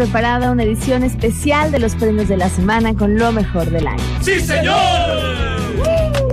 [0.00, 4.02] preparada una edición especial de los premios de la semana con lo mejor del año.
[4.22, 4.74] ¡Sí, señor!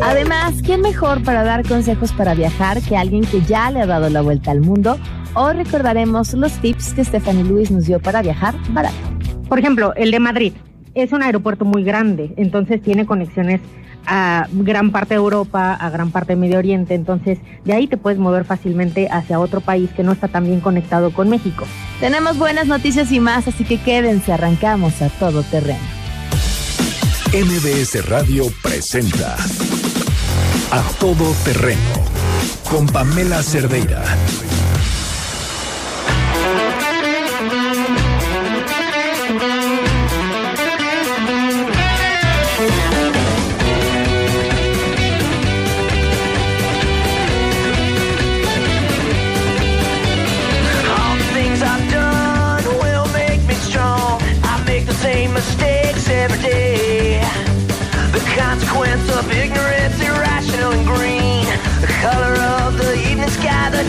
[0.02, 4.09] Además, ¿quién mejor para dar consejos para viajar que alguien que ya le ha dado
[4.09, 4.98] la vuelta al mundo?
[5.34, 8.95] Hoy recordaremos los tips que Stephanie Luis nos dio para viajar barato.
[9.49, 10.53] Por ejemplo, el de Madrid
[10.98, 13.62] es un aeropuerto muy grande, entonces tiene conexiones
[14.08, 17.98] a gran parte de Europa, a gran parte de Medio Oriente, entonces de ahí te
[17.98, 21.66] puedes mover fácilmente hacia otro país que no está tan bien conectado con México.
[22.00, 25.80] Tenemos buenas noticias y más, así que quédense, arrancamos a todo terreno.
[27.34, 29.36] MBS Radio presenta
[30.72, 31.82] A Todo Terreno
[32.72, 34.04] con Pamela Cerdeira.
[58.78, 61.45] Consequence of ignorance, irrational and green.
[61.81, 63.83] The color of the evening sky, the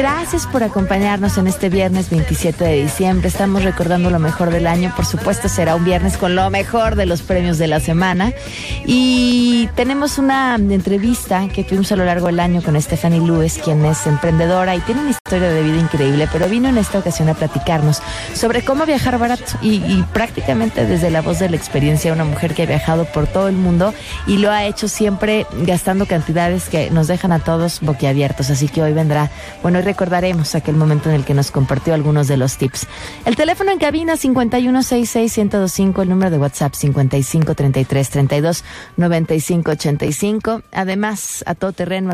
[0.00, 3.28] gracias por acompañarnos en este viernes 27 de diciembre.
[3.28, 7.04] Estamos recordando lo mejor del año, por supuesto será un viernes con lo mejor de
[7.04, 8.32] los premios de la semana.
[8.86, 13.84] Y tenemos una entrevista que tuvimos a lo largo del año con Stephanie Lewis, quien
[13.84, 17.34] es emprendedora y tiene una historia de vida increíble, pero vino en esta ocasión a
[17.34, 18.02] platicarnos
[18.34, 22.54] sobre cómo viajar barato y, y prácticamente desde la voz de la experiencia, una mujer
[22.54, 23.94] que ha viajado por todo el mundo
[24.26, 28.50] y lo ha hecho siempre gastando cantidades que nos dejan a todos boquiabiertos.
[28.50, 29.30] Así que hoy vendrá,
[29.62, 32.86] bueno, y recordaremos aquel momento en el que nos compartió algunos de los tips.
[33.24, 36.74] El teléfono en cabina 5166125, el número de WhatsApp
[38.98, 40.62] 5533329585.
[40.72, 42.10] Además, a todoterreno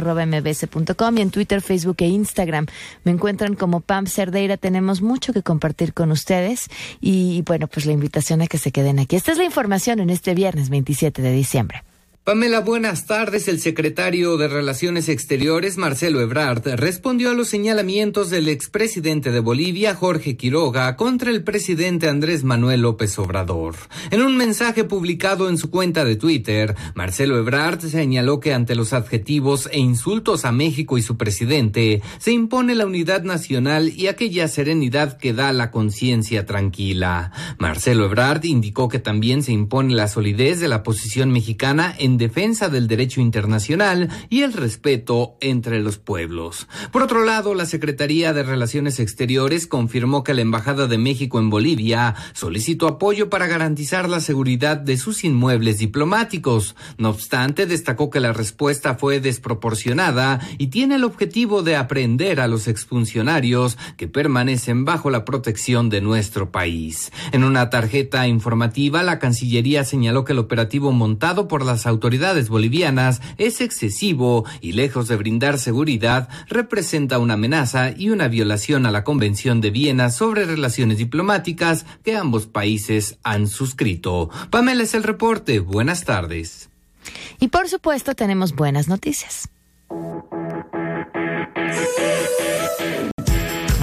[1.16, 2.66] y en Twitter, Facebook e Instagram
[3.04, 4.56] me encuentran como Pam Cerdeira.
[4.56, 6.68] Tenemos mucho que compartir con ustedes
[7.00, 9.16] y bueno, pues la invitación a que se queden aquí.
[9.16, 11.82] Esta es la información en este viernes 27 de diciembre.
[12.26, 13.46] Pamela, buenas tardes.
[13.46, 19.94] El secretario de Relaciones Exteriores, Marcelo Ebrard, respondió a los señalamientos del expresidente de Bolivia,
[19.94, 23.76] Jorge Quiroga, contra el presidente Andrés Manuel López Obrador.
[24.10, 28.92] En un mensaje publicado en su cuenta de Twitter, Marcelo Ebrard señaló que ante los
[28.92, 34.48] adjetivos e insultos a México y su presidente, se impone la unidad nacional y aquella
[34.48, 37.30] serenidad que da la conciencia tranquila.
[37.60, 42.68] Marcelo Ebrard indicó que también se impone la solidez de la posición mexicana en defensa
[42.68, 46.68] del derecho internacional y el respeto entre los pueblos.
[46.92, 51.50] Por otro lado, la Secretaría de Relaciones Exteriores confirmó que la Embajada de México en
[51.50, 56.76] Bolivia solicitó apoyo para garantizar la seguridad de sus inmuebles diplomáticos.
[56.98, 62.48] No obstante, destacó que la respuesta fue desproporcionada y tiene el objetivo de aprender a
[62.48, 67.12] los exfuncionarios que permanecen bajo la protección de nuestro país.
[67.32, 72.05] En una tarjeta informativa, la Cancillería señaló que el operativo montado por las autoridades
[72.48, 78.90] bolivianas es excesivo y lejos de brindar seguridad, representa una amenaza y una violación a
[78.90, 84.30] la Convención de Viena sobre relaciones diplomáticas que ambos países han suscrito.
[84.50, 85.60] Pamela es el reporte.
[85.60, 86.68] Buenas tardes.
[87.40, 89.48] Y por supuesto tenemos buenas noticias.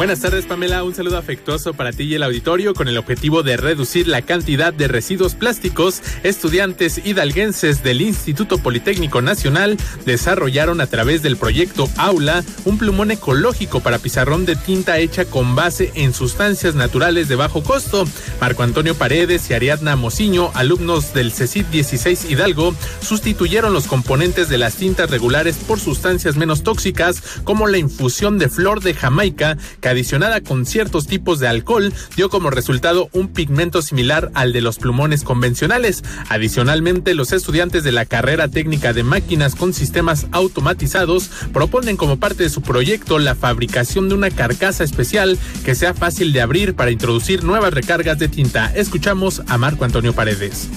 [0.04, 0.84] Buenas tardes, Pamela.
[0.84, 4.74] Un saludo afectuoso para ti y el auditorio con el objetivo de reducir la cantidad
[4.74, 6.02] de residuos plásticos.
[6.24, 13.80] Estudiantes hidalguenses del Instituto Politécnico Nacional desarrollaron a través del proyecto Aula un plumón ecológico
[13.80, 18.06] para pizarrón de tinta hecha con base en sustancias naturales de bajo costo.
[18.42, 24.58] Marco Antonio Paredes y Ariadna Mociño, alumnos del CECIT 16 Hidalgo, sustituyeron los componentes de
[24.58, 29.58] las tintas regulares por sustancias menos tóxicas como la infusión de flor de Jamaica
[29.94, 34.78] adicionada con ciertos tipos de alcohol dio como resultado un pigmento similar al de los
[34.78, 36.04] plumones convencionales.
[36.30, 42.44] Adicionalmente, los estudiantes de la carrera técnica de máquinas con sistemas automatizados proponen como parte
[42.44, 46.92] de su proyecto la fabricación de una carcasa especial que sea fácil de abrir para
[46.92, 48.72] introducir nuevas recargas de tinta.
[48.76, 50.68] Escuchamos a Marco Antonio Paredes.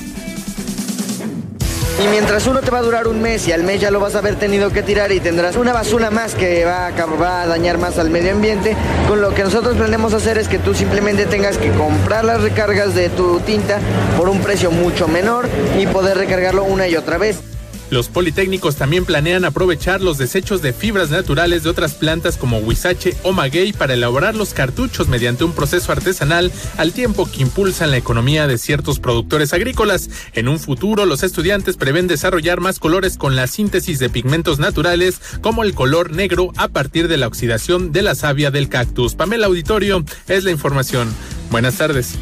[2.02, 4.14] Y mientras uno te va a durar un mes y al mes ya lo vas
[4.14, 7.46] a haber tenido que tirar y tendrás una basura más que va a, va a
[7.46, 8.76] dañar más al medio ambiente,
[9.08, 12.94] con lo que nosotros pretendemos hacer es que tú simplemente tengas que comprar las recargas
[12.94, 13.78] de tu tinta
[14.18, 15.48] por un precio mucho menor
[15.78, 17.55] y poder recargarlo una y otra vez.
[17.90, 23.16] Los politécnicos también planean aprovechar los desechos de fibras naturales de otras plantas como huizache
[23.22, 27.96] o maguey para elaborar los cartuchos mediante un proceso artesanal al tiempo que impulsan la
[27.96, 30.10] economía de ciertos productores agrícolas.
[30.32, 35.20] En un futuro, los estudiantes prevén desarrollar más colores con la síntesis de pigmentos naturales
[35.40, 39.14] como el color negro a partir de la oxidación de la savia del cactus.
[39.14, 41.14] Pamela Auditorio es la información.
[41.50, 42.18] Buenas tardes.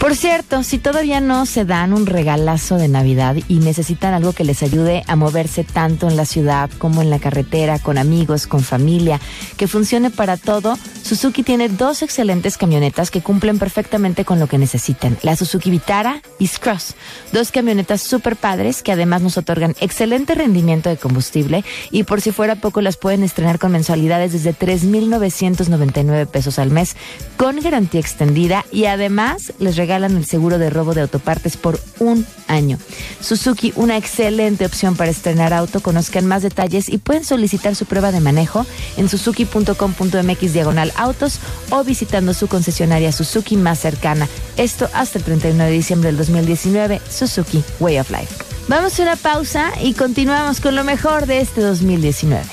[0.00, 4.44] Por cierto, si todavía no se dan un regalazo de Navidad y necesitan algo que
[4.44, 8.62] les ayude a moverse tanto en la ciudad como en la carretera, con amigos, con
[8.62, 9.20] familia,
[9.58, 14.56] que funcione para todo, Suzuki tiene dos excelentes camionetas que cumplen perfectamente con lo que
[14.56, 15.18] necesitan.
[15.22, 16.94] La Suzuki Vitara y Scross,
[17.32, 22.32] dos camionetas super padres que además nos otorgan excelente rendimiento de combustible y por si
[22.32, 26.96] fuera poco las pueden estrenar con mensualidades desde 3.999 pesos al mes
[27.36, 31.80] con garantía extendida y además les regalan regalan el seguro de robo de autopartes por
[31.98, 32.78] un año.
[33.20, 35.80] Suzuki, una excelente opción para estrenar auto.
[35.80, 38.64] Conozcan más detalles y pueden solicitar su prueba de manejo
[38.96, 41.40] en suzuki.com.mx diagonal autos
[41.70, 44.28] o visitando su concesionaria Suzuki más cercana.
[44.56, 47.00] Esto hasta el 31 de diciembre del 2019.
[47.10, 48.44] Suzuki Way of Life.
[48.68, 52.44] Vamos a una pausa y continuamos con lo mejor de este 2019.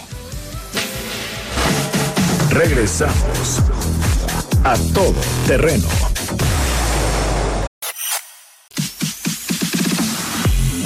[2.49, 3.61] Regresamos
[4.63, 5.13] a todo
[5.45, 6.16] terreno.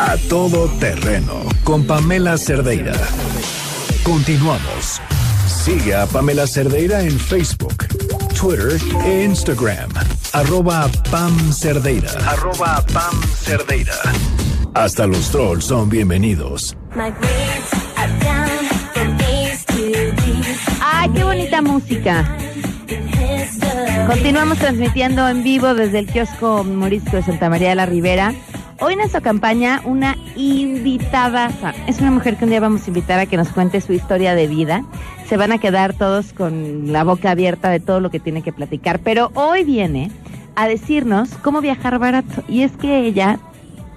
[0.03, 2.93] A todo terreno con Pamela Cerdeira.
[4.01, 4.99] Continuamos.
[5.45, 7.85] Sigue a Pamela Cerdeira en Facebook,
[8.33, 9.91] Twitter e Instagram.
[10.33, 12.09] Arroba Pam Cerdeira.
[12.27, 13.93] Arroba Pam Cerdeira.
[14.73, 16.75] Hasta los trolls son bienvenidos.
[20.81, 22.37] ¡Ay, qué bonita música!
[24.07, 28.33] Continuamos transmitiendo en vivo desde el kiosco Morisco de Santa María de la Ribera.
[28.83, 31.51] Hoy en nuestra campaña, una invitada.
[31.85, 34.33] Es una mujer que un día vamos a invitar a que nos cuente su historia
[34.33, 34.83] de vida.
[35.27, 38.51] Se van a quedar todos con la boca abierta de todo lo que tiene que
[38.51, 38.97] platicar.
[38.97, 40.09] Pero hoy viene
[40.55, 42.43] a decirnos cómo viajar barato.
[42.47, 43.37] Y es que ella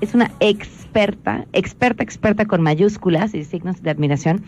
[0.03, 0.33] es una
[0.95, 4.45] experta, experta, experta con mayúsculas y signos de admiración,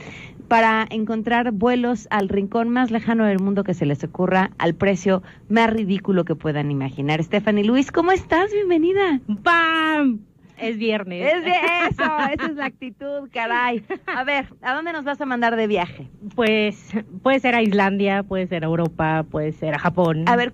[0.47, 5.25] para encontrar vuelos al rincón más lejano del mundo que se les ocurra al precio
[5.49, 7.21] más ridículo que puedan imaginar.
[7.25, 8.53] Stephanie Luis, ¿cómo estás?
[8.53, 9.21] Bienvenida.
[9.27, 10.21] ¡Bam!
[10.57, 11.35] Es viernes.
[11.35, 13.83] Es de eso, esa es la actitud, caray.
[14.07, 16.09] A ver, ¿a dónde nos vas a mandar de viaje?
[16.37, 16.95] Pues
[17.25, 20.23] puede ser a Islandia, puede ser a Europa, puede ser a Japón.
[20.29, 20.53] A ver,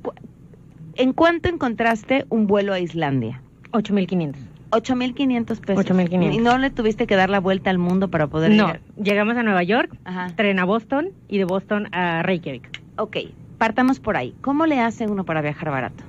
[0.94, 3.42] ¿en cuánto encontraste un vuelo a Islandia?
[3.72, 4.51] 8.500.
[4.72, 5.84] 8.500 pesos.
[5.86, 6.34] 8.500.
[6.34, 8.80] ¿Y no le tuviste que dar la vuelta al mundo para poder no, llegar?
[9.00, 10.28] llegamos a Nueva York, Ajá.
[10.34, 12.80] tren a Boston y de Boston a Reykjavik.
[12.96, 13.18] Ok,
[13.58, 14.34] partamos por ahí.
[14.40, 16.02] ¿Cómo le hace uno para viajar barato?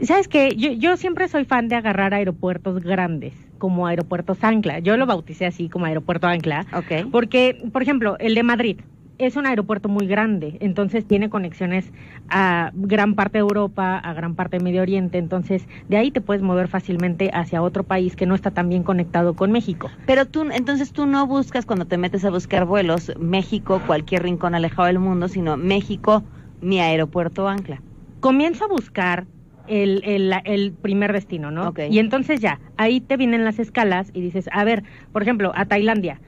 [0.00, 0.54] ¿Sabes qué?
[0.56, 4.78] Yo, yo siempre soy fan de agarrar aeropuertos grandes, como aeropuertos Ancla.
[4.78, 6.66] Yo lo bauticé así como aeropuerto Ancla.
[6.72, 7.10] Ok.
[7.12, 8.80] Porque, por ejemplo, el de Madrid
[9.18, 11.92] es un aeropuerto muy grande, entonces tiene conexiones
[12.28, 16.20] a gran parte de Europa, a gran parte de Medio Oriente, entonces de ahí te
[16.20, 19.90] puedes mover fácilmente hacia otro país que no está tan bien conectado con México.
[20.06, 24.54] Pero tú, entonces tú no buscas cuando te metes a buscar vuelos México, cualquier rincón
[24.54, 26.24] alejado del mundo, sino México,
[26.60, 27.80] mi aeropuerto ancla.
[28.20, 29.26] Comienzo a buscar
[29.68, 31.68] el, el, el primer destino, ¿no?
[31.68, 31.80] Ok.
[31.90, 35.66] Y entonces ya, ahí te vienen las escalas y dices, a ver, por ejemplo, a
[35.66, 36.20] Tailandia.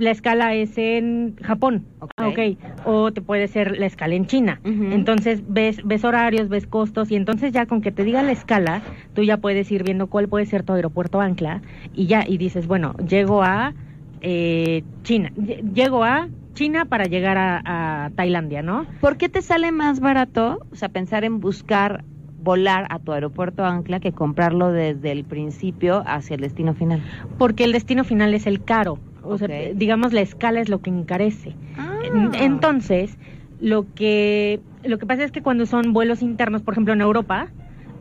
[0.00, 1.86] La escala es en Japón.
[2.00, 2.38] Ah, ok,
[2.82, 4.60] o te puede ser la escala en China.
[4.64, 8.82] Entonces ves, ves horarios, ves costos y entonces ya con que te diga la escala,
[9.12, 12.66] tú ya puedes ir viendo cuál puede ser tu aeropuerto ancla y ya, y dices,
[12.66, 13.74] bueno, llego a
[14.20, 18.86] eh, China, lle- llego a China para llegar a, a Tailandia, ¿no?
[19.00, 22.04] ¿Por qué te sale más barato, o sea, pensar en buscar
[22.36, 27.02] volar a tu aeropuerto Ancla que comprarlo desde el principio hacia el destino final?
[27.38, 28.98] Porque el destino final es el caro.
[29.22, 31.54] O sea, digamos, la escala es lo que encarece.
[31.76, 31.92] Ah.
[32.04, 33.18] En- Entonces,
[33.60, 37.48] lo que, lo que pasa es que cuando son vuelos internos, por ejemplo, en Europa,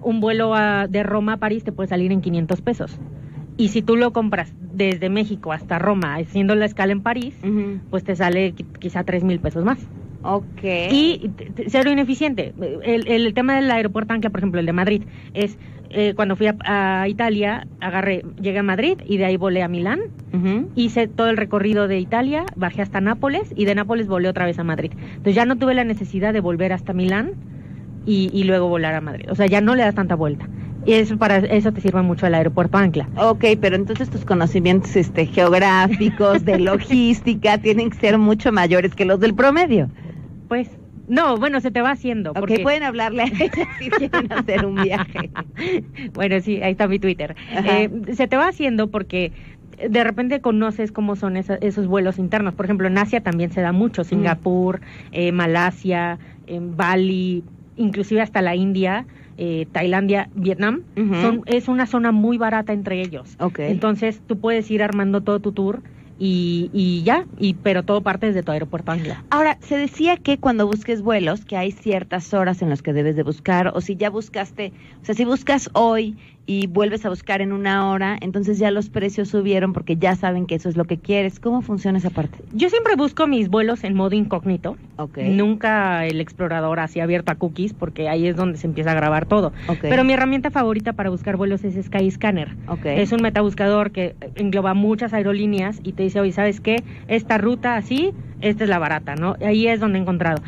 [0.01, 2.97] un vuelo a- de Roma a París te puede salir en 500 pesos.
[3.57, 7.35] Y si tú lo compras desde México hasta Roma, haciendo la escala en París,
[7.89, 9.79] pues te sale qui- quizá 3 mil pesos más.
[10.23, 10.63] Ok.
[10.63, 11.31] Y
[11.67, 12.53] cero ineficiente.
[12.83, 15.57] El, el tema del aeropuerto Ancla, por ejemplo, el de Madrid, es
[15.91, 19.67] eh, cuando fui a, a Italia, agarré, llegué a Madrid y de ahí volé a
[19.67, 19.99] Milán.
[20.75, 24.59] Hice todo el recorrido de Italia, bajé hasta Nápoles y de Nápoles volé otra vez
[24.59, 24.91] a Madrid.
[25.01, 27.31] Entonces ya no tuve la necesidad de volver hasta Milán
[28.05, 29.25] y, y luego volar a Madrid.
[29.31, 30.47] O sea, ya no le das tanta vuelta.
[30.85, 33.09] Y eso para eso te sirve mucho el aeropuerto Ancla.
[33.17, 39.05] Ok, pero entonces tus conocimientos este, geográficos, de logística, tienen que ser mucho mayores que
[39.05, 39.89] los del promedio.
[40.49, 40.69] Pues,
[41.07, 42.33] no, bueno, se te va haciendo.
[42.33, 45.29] Porque- pueden hablarle a ella si quieren hacer un viaje.
[46.13, 47.35] bueno, sí, ahí está mi Twitter.
[47.65, 49.31] Eh, se te va haciendo porque
[49.89, 52.53] de repente conoces cómo son esa- esos vuelos internos.
[52.53, 54.03] Por ejemplo, en Asia también se da mucho.
[54.03, 54.81] Singapur,
[55.13, 57.43] eh, Malasia, en Bali,
[57.77, 59.05] inclusive hasta la India,
[59.37, 60.81] eh, Tailandia, Vietnam.
[61.21, 63.35] Son, es una zona muy barata entre ellos.
[63.39, 63.59] Ok.
[63.59, 65.81] Entonces tú puedes ir armando todo tu tour
[66.19, 69.25] y, y ya, y pero todo parte desde tu aeropuerto Angla.
[69.29, 73.15] Ahora, se decía que cuando busques vuelos, que hay ciertas horas en las que debes
[73.15, 76.17] de buscar, o si ya buscaste, o sea, si buscas hoy
[76.49, 80.47] y vuelves a buscar en una hora, entonces ya los precios subieron porque ya saben
[80.47, 81.39] que eso es lo que quieres.
[81.39, 82.39] ¿Cómo funciona esa parte?
[82.53, 84.75] Yo siempre busco mis vuelos en modo incógnito.
[84.97, 85.19] Ok.
[85.19, 89.27] Nunca el explorador así abierto a cookies porque ahí es donde se empieza a grabar
[89.27, 89.53] todo.
[89.67, 89.81] Ok.
[89.81, 92.55] Pero mi herramienta favorita para buscar vuelos es Skyscanner.
[92.67, 92.83] Ok.
[92.83, 96.77] Es un metabuscador que engloba muchas aerolíneas y te dice, oye, ¿sabes qué?
[97.07, 99.35] Esta ruta así, esta es la barata, ¿no?
[99.45, 100.41] Ahí es donde he encontrado.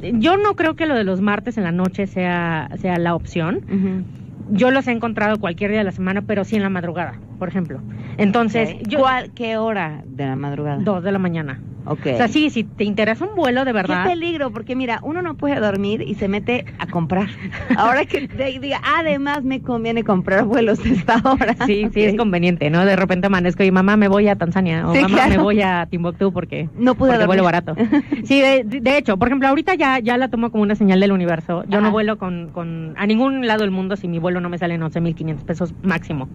[0.00, 4.06] Yo no creo que lo de los martes en la noche sea, sea la opción.
[4.50, 7.48] Yo los he encontrado cualquier día de la semana, pero sí en la madrugada, por
[7.48, 7.80] ejemplo.
[8.16, 8.98] Entonces, yo...
[9.00, 10.78] ¿Cuál- ¿Qué hora de la madrugada?
[10.82, 11.60] Dos de la mañana.
[11.88, 12.06] Ok.
[12.14, 14.04] O sea, sí, si te interesa un vuelo de verdad...
[14.04, 17.28] Qué peligro, porque mira, uno no puede dormir y se mete a comprar.
[17.76, 18.28] Ahora que
[18.60, 21.56] diga, además me conviene comprar vuelos a esta hora.
[21.66, 22.84] Sí, sí, es conveniente, ¿no?
[22.84, 25.30] De repente amanezco y mamá me voy a Tanzania o Sí, mamá claro.
[25.30, 27.74] me voy a Timbuktu porque No pude porque vuelo barato.
[28.24, 31.12] Sí, de, de hecho, por ejemplo, ahorita ya ya la tomo como una señal del
[31.12, 31.64] universo.
[31.68, 31.86] Yo Ajá.
[31.86, 34.74] no vuelo con, con a ningún lado del mundo si mi vuelo no me sale
[34.74, 36.28] en 11.500 pesos máximo.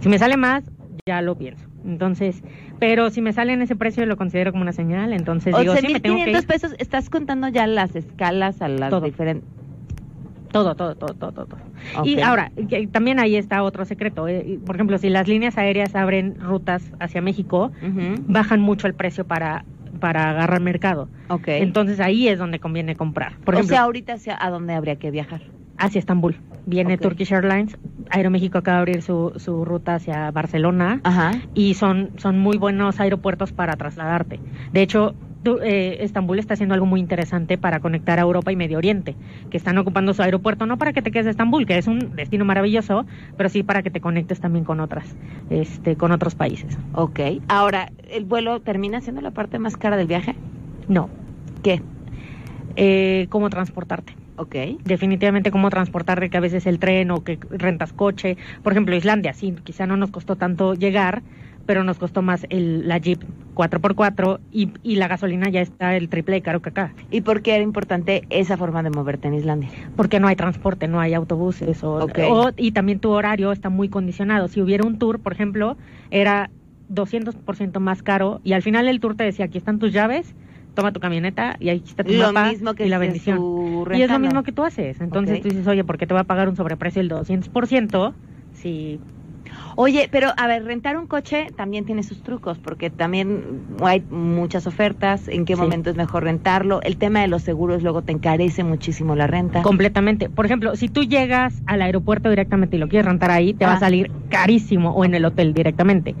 [0.00, 0.64] Si me sale más,
[1.06, 1.73] ya lo pienso.
[1.84, 2.42] Entonces,
[2.78, 5.92] pero si me sale en ese precio lo considero como una señal, entonces digo, sí,
[5.92, 6.46] me tengo que 11.500 ir.
[6.46, 9.02] pesos, estás contando ya las escalas a las Todo.
[9.02, 9.48] diferentes.
[10.50, 11.58] Todo, todo, todo, todo, todo.
[12.04, 12.52] Y ahora,
[12.92, 14.28] también ahí está otro secreto.
[14.28, 17.72] eh, Por ejemplo, si las líneas aéreas abren rutas hacia México,
[18.28, 19.64] bajan mucho el precio para,
[19.98, 21.08] para agarrar mercado.
[21.28, 21.48] Ok.
[21.48, 23.32] Entonces ahí es donde conviene comprar.
[23.44, 25.42] Por o ejemplo, sea, ahorita hacia a dónde habría que viajar.
[25.78, 26.36] Hacia Estambul.
[26.66, 26.96] Viene.
[26.96, 27.76] Turkish Airlines,
[28.10, 31.32] Aeroméxico acaba de abrir su, su ruta hacia Barcelona Ajá.
[31.54, 34.40] y son, son muy buenos aeropuertos para trasladarte.
[34.72, 35.14] De hecho,
[35.62, 39.14] eh, Estambul está haciendo algo muy interesante para conectar a Europa y Medio Oriente,
[39.50, 42.16] que están ocupando su aeropuerto no para que te quedes de Estambul, que es un
[42.16, 43.04] destino maravilloso,
[43.36, 45.04] pero sí para que te conectes también con otras,
[45.50, 46.78] este, con otros países.
[46.94, 47.20] Ok.
[47.48, 50.34] Ahora, ¿el vuelo termina siendo la parte más cara del viaje?
[50.88, 51.10] No,
[51.62, 51.82] ¿Qué?
[52.76, 54.14] eh, cómo transportarte.
[54.36, 54.56] Ok.
[54.84, 58.36] definitivamente cómo transportarte, que a veces el tren o que rentas coche.
[58.62, 61.22] Por ejemplo, Islandia, sí, quizá no nos costó tanto llegar,
[61.66, 63.22] pero nos costó más el, la Jeep
[63.54, 66.94] 4x4 y, y la gasolina ya está el triple de caro que acá.
[67.10, 69.70] ¿Y por qué era importante esa forma de moverte en Islandia?
[69.96, 71.82] Porque no hay transporte, no hay autobuses.
[71.82, 74.48] O- y también tu horario está muy condicionado.
[74.48, 75.76] Si hubiera un tour, por ejemplo,
[76.10, 76.50] era
[76.88, 80.34] 200% más caro y al final el tour te decía, aquí están tus llaves,
[80.74, 83.48] toma tu camioneta y ahí está tu Lo mapa mismo que y la bendición.
[83.90, 85.00] Y es lo mismo que tú haces.
[85.00, 85.40] Entonces Ok.
[85.40, 88.16] tú dices, oye, ¿por qué te va a pagar un sobreprecio del 200%?
[88.52, 89.02] Si
[89.76, 93.42] Oye, pero a ver, rentar un coche también tiene sus trucos, porque también
[93.82, 95.60] hay muchas ofertas, en qué Sí.
[95.60, 96.80] momento es mejor rentarlo.
[96.82, 99.62] El tema de los seguros luego te encarece muchísimo la renta.
[99.62, 100.28] completamente.
[100.28, 103.72] Por ejemplo, si tú llegas al aeropuerto directamente y lo quieres rentar ahí, te va
[103.72, 103.76] Ah.
[103.76, 106.14] a salir carísimo o en el hotel directamente.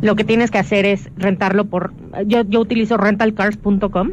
[0.00, 1.92] Lo que tienes que hacer es rentarlo por...
[2.26, 4.10] Yo, yo utilizo rentalcars.com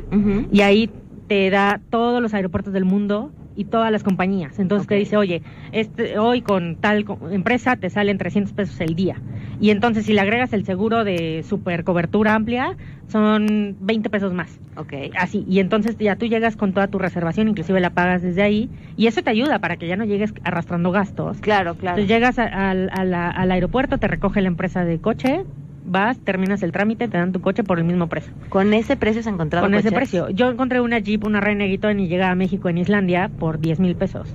[0.51, 0.89] y ahí
[1.27, 4.59] te da todos los aeropuertos del mundo y todas las compañías.
[4.59, 5.41] Entonces te dice, oye,
[5.73, 9.19] este, hoy con tal empresa te salen 300 pesos el día.
[9.59, 14.59] Y entonces si le agregas el seguro de super cobertura amplia, son 20 pesos más.
[14.75, 14.93] Ok.
[15.17, 18.69] Así, y entonces ya tú llegas con toda tu reservación, inclusive la pagas desde ahí,
[18.95, 21.37] y eso te ayuda para que ya no llegues arrastrando gastos.
[21.39, 21.97] Claro, claro.
[21.99, 25.41] Entonces llegas a- al, a la- al aeropuerto, te recoge la empresa de coche,
[25.87, 28.33] vas, terminas el trámite, te dan tu coche por el mismo precio.
[28.49, 30.29] ¿Con ese precio se encontrado Con ese precio.
[30.29, 33.95] Yo encontré una Jeep, una Renegade y llega a México en Islandia por 10 mil
[33.95, 34.27] pesos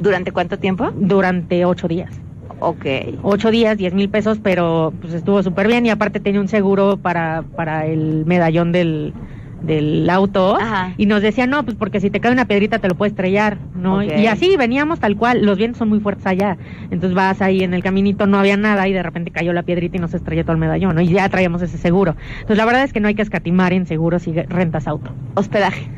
[0.00, 0.90] ¿Durante cuánto tiempo?
[0.94, 2.10] durante ocho días.
[2.60, 2.86] Ok.
[3.22, 6.96] Ocho días, 10 mil pesos, pero pues estuvo súper bien y aparte tenía un seguro
[6.96, 9.12] para, para el medallón del,
[9.62, 10.94] del auto Ajá.
[10.96, 13.58] y nos decía, no, pues porque si te cae una piedrita te lo puede estrellar,
[13.74, 14.02] ¿no?
[14.02, 16.56] Y así veníamos tal cual, los vientos son muy fuertes allá,
[16.90, 19.96] entonces vas ahí en el caminito, no había nada y de repente cayó la piedrita
[19.96, 21.00] y nos estrelló todo el medallón, ¿no?
[21.00, 22.16] Y ya traíamos ese seguro.
[22.34, 25.10] Entonces la verdad es que no hay que escatimar en seguros si rentas auto.
[25.34, 25.88] Hospedaje.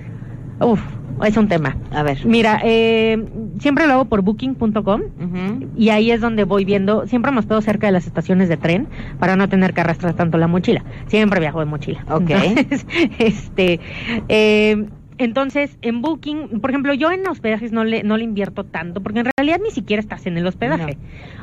[0.61, 0.81] Uf,
[1.25, 1.77] es un tema.
[1.91, 2.25] A ver.
[2.25, 3.25] Mira, eh,
[3.59, 5.69] siempre lo hago por booking.com Ujú.
[5.77, 8.89] y ahí es donde voy viendo, siempre me estoy cerca de las estaciones de tren
[9.19, 10.85] para no tener que arrastrar tanto la mochila.
[11.07, 12.05] Siempre viajo de mochila.
[12.11, 12.31] Ok.
[12.31, 12.87] Entonces,
[13.19, 13.81] este,
[14.29, 14.87] eh,
[15.19, 19.21] entonces, en Booking, por ejemplo, yo en hospedajes no le, no le invierto tanto, porque
[19.21, 20.97] en realidad ni siquiera estás en el hospedaje.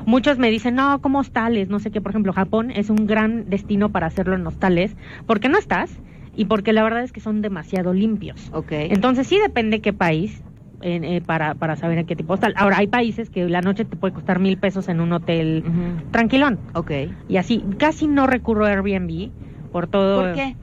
[0.05, 3.49] Muchos me dicen, no, como hostales, no sé qué, por ejemplo, Japón es un gran
[3.49, 4.95] destino para hacerlo en hostales,
[5.27, 5.99] porque no estás
[6.35, 8.49] y porque la verdad es que son demasiado limpios.
[8.53, 8.71] Ok.
[8.71, 10.41] Entonces sí depende qué país
[10.81, 12.53] en, eh, para, para saber en qué tipo hostal.
[12.57, 15.63] Ahora hay países que la noche te puede costar mil pesos en un hotel
[16.11, 16.59] tranquilón.
[16.73, 16.91] Ok.
[17.27, 19.31] Y así, casi no recurro a Airbnb
[19.71, 20.21] por todo.
[20.21, 20.55] ¿Por qué?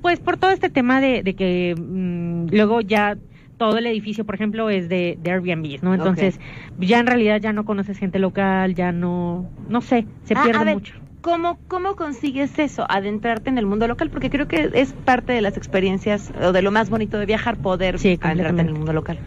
[0.00, 3.16] Pues por todo este tema de, de que mm, luego ya
[3.58, 5.92] todo el edificio, por ejemplo, es de, de Airbnb, ¿no?
[5.92, 6.40] Entonces,
[6.78, 10.60] ya en realidad ya no conoces gente local, ya no, no sé, se Ah, pierde
[10.60, 10.94] a ver, mucho.
[11.20, 12.86] ¿Cómo, ¿Cómo consigues eso?
[12.88, 16.62] Adentrarte en el mundo local, porque creo que es parte de las experiencias o de
[16.62, 19.18] lo más bonito de viajar, poder Sí, adentrarte en el mundo local.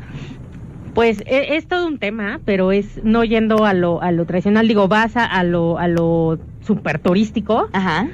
[0.94, 4.68] Pues e- es, todo un tema, pero es no yendo a lo, a lo tradicional,
[4.68, 8.08] digo, vas a, a lo, a lo super turístico, Ajá.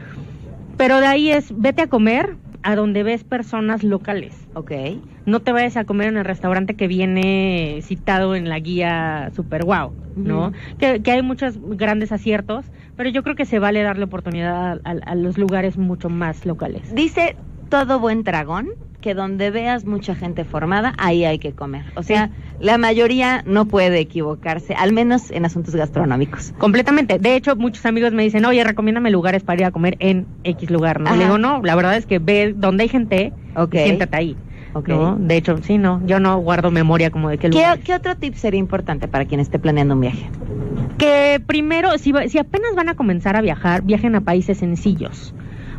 [0.77, 4.35] pero de ahí es, vete a comer a donde ves personas locales.
[4.53, 4.71] Ok.
[5.25, 9.63] No te vayas a comer en el restaurante que viene citado en la guía super
[9.63, 10.53] wow, ¿no?
[10.77, 12.65] Que, que hay muchos grandes aciertos,
[12.99, 16.45] pero yo creo que se vale darle oportunidad a, a- a los lugares mucho más
[16.45, 16.93] locales.
[16.93, 17.37] Dice
[17.69, 18.67] todo buen dragón
[18.99, 21.85] que donde veas mucha gente formada, ahí hay que comer.
[21.95, 26.51] O sea, la mayoría no puede equivocarse, al menos en asuntos gastronómicos.
[26.57, 27.19] Completamente.
[27.19, 30.69] De hecho, muchos amigos me dicen, oye, recomiéndame lugares para ir a comer en X
[30.69, 31.15] lugar, ¿no?
[31.15, 33.75] Le digo, no, la verdad es que ve donde hay gente, Ok.
[33.75, 34.37] siéntate ahí.
[34.73, 34.89] Ok.
[34.89, 35.15] ¿no?
[35.15, 37.77] De hecho, sí, no, yo no guardo memoria como de qué lugar.
[37.77, 40.29] ¿Qué, qué otro tip sería importante para quien esté planeando un viaje?
[40.99, 45.33] Que primero, si, si apenas van a comenzar a viajar, viajen a países sencillos.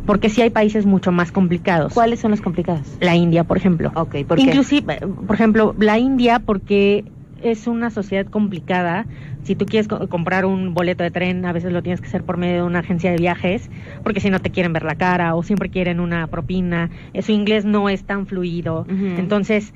[0.05, 1.93] Porque sí hay países mucho más complicados.
[1.93, 2.97] ¿Cuáles son los complicados?
[2.99, 3.91] La India, por ejemplo.
[3.95, 4.43] Ok, ¿por qué?
[4.43, 7.05] Inclusive, eh, por ejemplo, la India porque
[7.43, 9.07] es una sociedad complicada.
[9.43, 12.23] Si tú quieres co- comprar un boleto de tren, a veces lo tienes que hacer
[12.23, 13.69] por medio de una agencia de viajes,
[14.03, 16.89] porque si no te quieren ver la cara o siempre quieren una propina.
[17.13, 18.85] Eh, Su inglés no es tan fluido.
[19.17, 19.73] Entonces,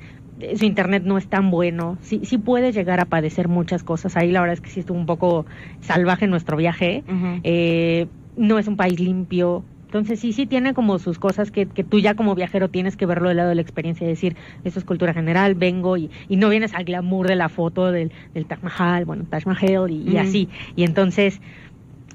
[0.56, 1.98] su internet no es tan bueno.
[2.02, 4.16] Sí, sí puedes llegar a padecer muchas cosas.
[4.16, 5.46] Ahí la verdad es que sí estuvo un poco
[5.80, 7.04] salvaje nuestro viaje.
[7.42, 9.64] Eh, no es un país limpio.
[9.86, 13.06] Entonces sí, sí tiene como sus cosas que, que tú ya como viajero tienes que
[13.06, 16.36] verlo del lado de la experiencia y decir, eso es cultura general, vengo y, y
[16.36, 20.18] no vienes al glamour de la foto del, del Taj Mahal, bueno, Taj Mahal y,
[20.18, 20.48] así.
[20.74, 21.40] Y entonces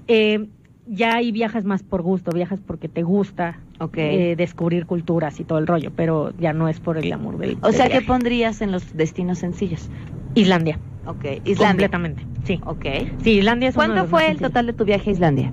[0.07, 0.47] eh,
[0.91, 3.97] ya ahí viajas más por gusto, viajas porque te gusta Ok.
[3.97, 7.57] eh, descubrir culturas y todo el rollo, pero ya no es por el glamour del
[7.61, 8.07] o del sea, ¿qué viaje.
[8.07, 9.89] pondrías en los destinos sencillos?
[10.35, 11.57] Islandia, Ok, Islandia.
[11.57, 12.59] completamente, sí.
[12.65, 12.85] Ok.
[13.23, 15.51] Sí, Islandia es uno de ¿Cuánto los fue el total de tu viaje a Islandia?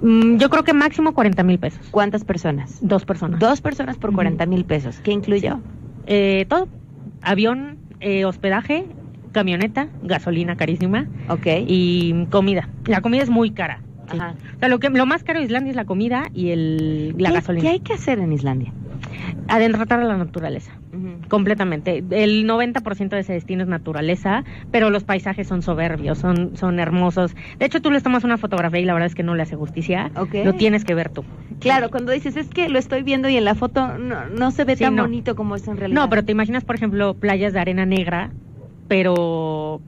[0.00, 2.78] Mm, yo creo que máximo 40 mil pesos, ¿Cuántas personas?
[2.80, 3.40] dos personas.
[3.40, 4.16] Dos personas por Ujú.
[4.16, 5.00] 40 mil pesos.
[5.00, 5.58] ¿Qué incluyó?
[6.06, 6.68] Eh, todo.
[7.22, 8.84] Avión, eh, hospedaje,
[9.32, 11.46] camioneta, gasolina carísima Ok.
[11.66, 12.68] y comida.
[12.86, 13.80] La comida es muy cara.
[14.10, 14.18] Sí.
[14.18, 14.34] Ajá.
[14.56, 17.30] O sea, lo, que, lo más caro de Islandia es la comida y el, la
[17.30, 17.62] ¿Qué, gasolina.
[17.62, 18.72] ¿Qué hay que hacer en Islandia?
[19.48, 20.72] Adentratar a la naturaleza.
[21.28, 22.04] Completamente.
[22.10, 27.34] El 90% de ese destino es naturaleza, pero los paisajes son soberbios, son, son hermosos.
[27.58, 29.56] De hecho, tú les tomas una fotografía y la verdad es que no le hace
[29.56, 30.10] justicia.
[30.14, 31.24] Lo tienes que ver tú.
[31.60, 34.64] Claro, cuando dices, es que lo estoy viendo y en la foto no, no se
[34.64, 35.02] ve Sí, tan no.
[35.02, 36.00] bonito como es en realidad.
[36.00, 38.30] No, pero te imaginas, por ejemplo, playas de arena negra,
[38.88, 39.80] pero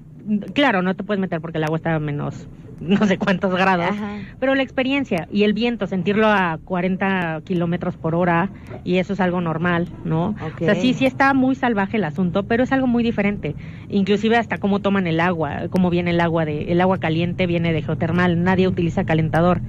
[0.52, 2.48] claro, no te puedes meter porque el agua está a menos
[2.80, 3.86] no sé cuántos grados.
[3.90, 4.18] Ajá.
[4.38, 8.50] Pero la experiencia y el viento, sentirlo a 40 kilómetros por hora,
[8.84, 10.34] y eso es algo normal, ¿no?
[10.40, 13.54] O sea, sí, sí está muy salvaje el asunto, pero es algo muy diferente.
[13.88, 17.72] Inclusive hasta cómo toman el agua, cómo viene el agua de, el agua caliente viene
[17.72, 19.60] de geotermal, nadie utiliza calentador.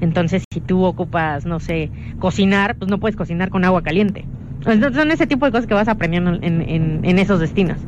[0.00, 4.24] Entonces, si tú ocupas, no sé, cocinar, pues no puedes cocinar con agua caliente.
[4.66, 7.78] Entonces, son ese tipo de cosas que vas aprendiendo en, en, en esos destinos.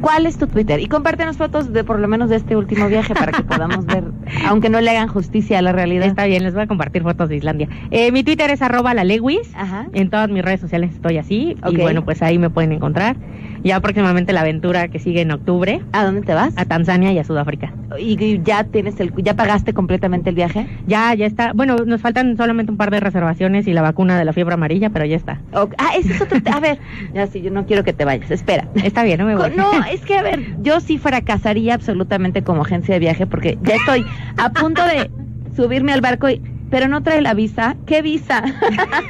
[0.00, 0.78] ¿Cuál es tu Twitter?
[0.80, 4.04] Y compártenos fotos de por lo menos de este último viaje para que podamos ver,
[4.46, 6.06] aunque no le hagan justicia a la realidad.
[6.06, 7.68] Está bien, les voy a compartir fotos de Islandia.
[7.90, 9.50] Eh, mi Twitter es arroba la Lewis.
[9.54, 9.86] Ajá.
[9.92, 11.56] En todas mis redes sociales estoy así.
[11.62, 11.72] Ok.
[11.72, 13.16] Y bueno, pues ahí me pueden encontrar.
[13.62, 15.80] Ya próximamente la aventura que sigue en octubre.
[15.92, 16.54] ¿A dónde te vas?
[16.56, 17.72] A Tanzania y a Sudáfrica.
[17.98, 20.66] ¿Y ya tienes el, ya pagaste completamente el viaje?
[20.86, 21.52] Ya, ya está.
[21.52, 24.90] Bueno, nos faltan solamente un par de reservaciones y la vacuna de la fiebre amarilla,
[24.90, 25.40] pero ya está.
[25.52, 26.38] Ah, ese es otro.
[26.52, 26.78] a ver,
[27.14, 28.30] ya sí, yo no quiero que te vayas.
[28.30, 28.68] Espera.
[28.82, 29.50] Está bien, no me voy.
[29.56, 33.76] No, es que a ver, yo sí fracasaría absolutamente como agencia de viaje porque ya
[33.76, 34.04] estoy
[34.36, 35.10] a punto de
[35.54, 36.40] subirme al barco y
[36.70, 37.76] pero no trae la visa.
[37.86, 38.42] ¿Qué visa?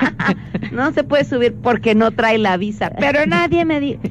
[0.72, 2.92] no se puede subir porque no trae la visa.
[2.98, 4.10] Pero nadie me dice,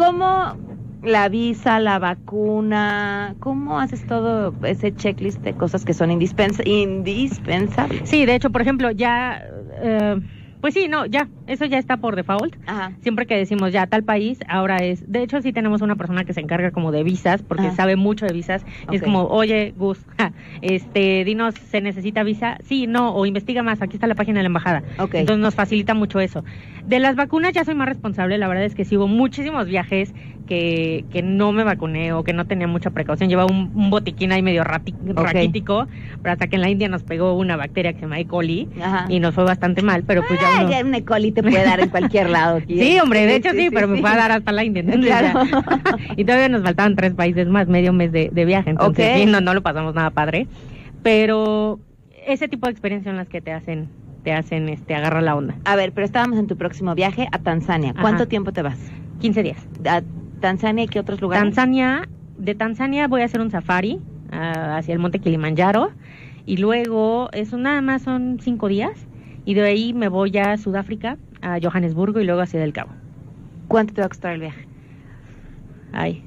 [0.00, 0.56] ¿cómo
[1.02, 3.36] la visa, la vacuna?
[3.38, 8.08] ¿Cómo haces todo ese checklist de cosas que son indispens indispensables?
[8.08, 9.42] Sí, de hecho, por ejemplo, ya...
[9.82, 10.20] Eh,
[10.60, 12.56] pues sí, no, ya, eso ya está por default.
[12.66, 12.92] Ajá.
[13.00, 15.10] Siempre que decimos ya tal país, ahora es.
[15.10, 17.74] De hecho, sí tenemos una persona que se encarga como de visas, porque Ah.
[17.74, 18.64] sabe mucho de visas.
[18.90, 20.32] Y Es como, oye, Gus, ja,
[20.62, 22.58] este, dinos, ¿se necesita visa?
[22.64, 24.82] Sí, no, o investiga más, aquí está la página de la embajada.
[24.98, 25.14] Ok.
[25.14, 26.44] Entonces nos facilita mucho eso.
[26.86, 30.14] De las vacunas ya soy más responsable, la verdad es que sí hubo muchísimos viajes
[30.46, 33.28] que, que no me vacuné o que no tenía mucha precaución.
[33.28, 35.86] Llevaba un, un botiquín ahí medio rati- raquítico,
[36.22, 38.26] pero hasta que en la India nos pegó una bacteria que se llama E.
[38.26, 39.06] coli Ajá.
[39.08, 40.70] y nos fue bastante mal, pero pues ya Ay, uno...
[40.72, 41.04] ya un E.
[41.04, 42.60] coli te puede dar en cualquier lado.
[42.66, 44.80] Sí, hombre, de hecho sí, pero me fue a dar hasta la India.
[44.80, 45.40] entonces Claro.
[46.16, 48.70] y todavía nos faltaban tres países más, medio mes de, de viaje.
[48.70, 49.14] Entonces, Ok.
[49.16, 50.46] sí, no, no lo pasamos nada padre.
[51.02, 51.80] Pero
[52.26, 53.88] ese tipo de experiencias son las que te hacen,
[54.24, 55.56] te hacen este, agarrar la onda.
[55.64, 57.94] A ver, pero estábamos en tu próximo viaje a Tanzania.
[58.00, 58.28] ¿Cuánto Ajá.
[58.28, 58.78] tiempo te vas?
[59.20, 59.58] 15 días.
[59.88, 60.02] ¿A
[60.40, 61.42] Tanzania y qué otros lugares?
[61.42, 64.00] Tanzania, de Tanzania voy a hacer un safari
[64.30, 65.90] ah, hacia el monte Kilimanjaro.
[66.46, 68.92] Y luego, eso nada más son cinco días.
[69.44, 72.90] Y de ahí me voy a Sudáfrica, a Johannesburgo y luego hacia Del Cabo.
[73.68, 74.66] ¿Cuánto te va a costar el viaje?
[75.92, 76.24] Ay.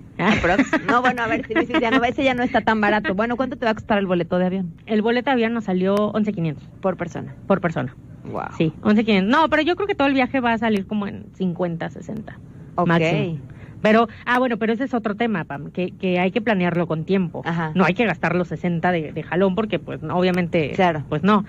[0.87, 3.15] No, bueno, a ver, si dices, ya no, ese ya no está tan barato.
[3.15, 5.63] Bueno, ¿cuánto te va a costar el boleto de avión El boleto de avión nos
[5.65, 7.33] salió 11.500 por persona?
[7.47, 7.95] por persona.
[8.25, 8.43] Wow.
[8.57, 9.23] Sí, 11.500.
[9.25, 12.37] No, pero yo creo que todo el viaje va a salir como en 50, 60.
[12.75, 12.87] Ok.
[12.87, 13.37] máximo.
[13.81, 17.03] Pero, ah, bueno, pero ese es otro tema, Pam, que, que hay que planearlo con
[17.03, 17.41] tiempo.
[17.43, 17.73] Ajá.
[17.75, 21.03] No hay que gastar los 60 de, de jalón porque, pues, no, obviamente, Claro.
[21.09, 21.43] pues no.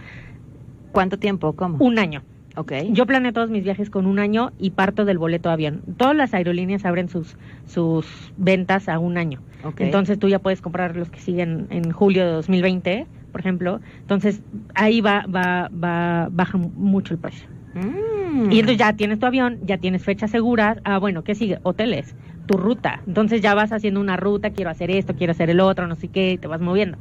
[0.91, 1.53] ¿Cuánto tiempo?
[1.53, 1.77] ¿Cómo?
[1.79, 2.23] Un año.
[2.57, 2.73] Ok.
[2.91, 5.83] Yo planeo todos mis viajes con un año y parto del boleto de avión.
[5.97, 7.37] Todas las aerolíneas abren sus,
[7.67, 9.41] sus ventas a un año.
[9.65, 9.81] Ok.
[9.81, 13.81] Entonces tú ya puedes comprar los que siguen en julio de 2020, por ejemplo.
[14.01, 14.43] Entonces
[14.75, 17.49] ahí va, va, va, baja mucho el precio.
[17.75, 18.53] Mm.
[18.53, 20.79] Y entonces ya tienes tu avión, ya tienes fechas seguras.
[20.85, 21.59] Ah, bueno, ¿qué sigue?
[21.65, 22.15] Hoteles,
[22.47, 23.01] tu ruta.
[23.07, 26.09] Entonces ya vas haciendo una ruta, quiero hacer esto, quiero hacer el otro, no sé
[26.09, 26.99] qué, y te vas moviendo.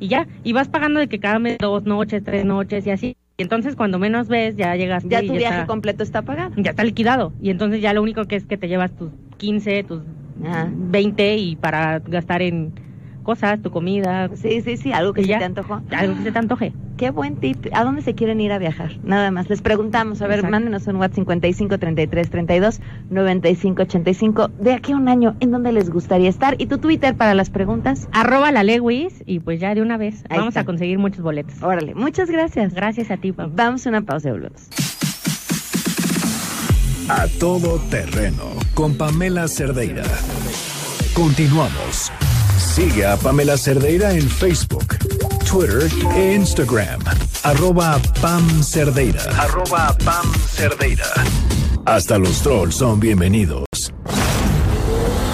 [0.00, 3.16] Y ya, y vas pagando de que cada mes dos noches, tres noches y así.
[3.38, 5.08] Y entonces cuando menos ves, ya llegaste.
[5.10, 6.52] ya tu viaje está, completo está pagado.
[6.56, 7.32] ya está liquidado.
[7.42, 10.02] Y entonces ya lo único que es que te llevas tus 15, tus
[10.44, 10.70] Ajá.
[10.72, 12.72] 20 y para gastar en
[13.26, 15.38] cosas, tu comida, Sí, sí, sí, algo que se ya.
[15.38, 15.82] te antojó.
[15.90, 16.72] algo que se te antoje.
[16.96, 17.66] Qué buen tip.
[17.74, 18.92] ¿A dónde se quieren ir a viajar?
[19.04, 19.50] Nada más.
[19.50, 20.22] Les preguntamos.
[20.22, 20.52] A ver, Exacto.
[20.52, 24.48] mándenos un WhatsApp 55 33 32 95 85.
[24.60, 26.54] De aquí a un año, ¿en dónde les gustaría estar?
[26.58, 28.08] Y tu Twitter para las preguntas.
[28.12, 30.60] Arroba la Lewis y pues ya de una vez Ahí vamos está.
[30.60, 31.62] a conseguir muchos boletos.
[31.62, 32.72] Órale, muchas gracias.
[32.72, 33.50] Gracias a ti, Pam.
[33.54, 34.68] Vamos a una pausa, volvemos.
[37.10, 40.02] A todo terreno con Pamela Cerdeira.
[41.14, 42.10] Continuamos.
[42.76, 44.98] Sigue a Pamela Cerdeira en Facebook,
[45.50, 47.00] Twitter e Instagram.
[47.42, 49.22] Arroba Pam Cerdeira.
[49.38, 51.06] Arroba Pam Cerdeira.
[51.86, 53.64] Hasta los trolls son bienvenidos.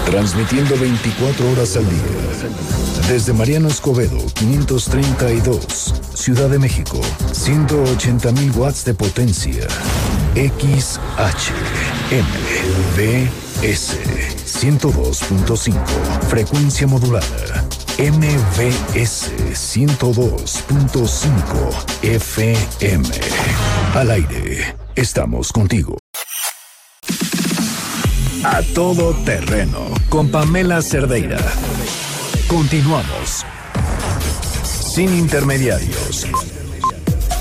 [0.05, 3.09] Transmitiendo 24 horas al día.
[3.09, 7.01] Desde Mariano Escobedo, 532, Ciudad de México,
[7.33, 9.67] 180 mil watts de potencia.
[10.35, 11.51] XH,
[13.63, 13.95] MBS,
[14.45, 15.73] 102.5,
[16.27, 17.63] frecuencia modulada.
[17.97, 23.07] MBS 102.5 FM.
[23.95, 25.97] Al aire, estamos contigo.
[28.43, 31.39] A todo terreno con Pamela Cerdeira.
[32.49, 33.45] Continuamos.
[34.65, 36.27] Sin intermediarios.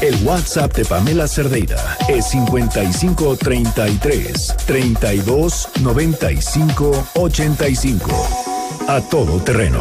[0.03, 8.11] El WhatsApp de Pamela Cerdeira es 55 33 32 95 85.
[8.89, 9.79] A todo terreno.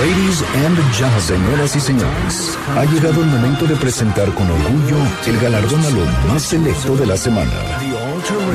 [0.00, 5.38] Ladies and gentlemen, señoras y señores, ha llegado el momento de presentar con orgullo el
[5.40, 7.52] galardón a lo más selecto de la semana.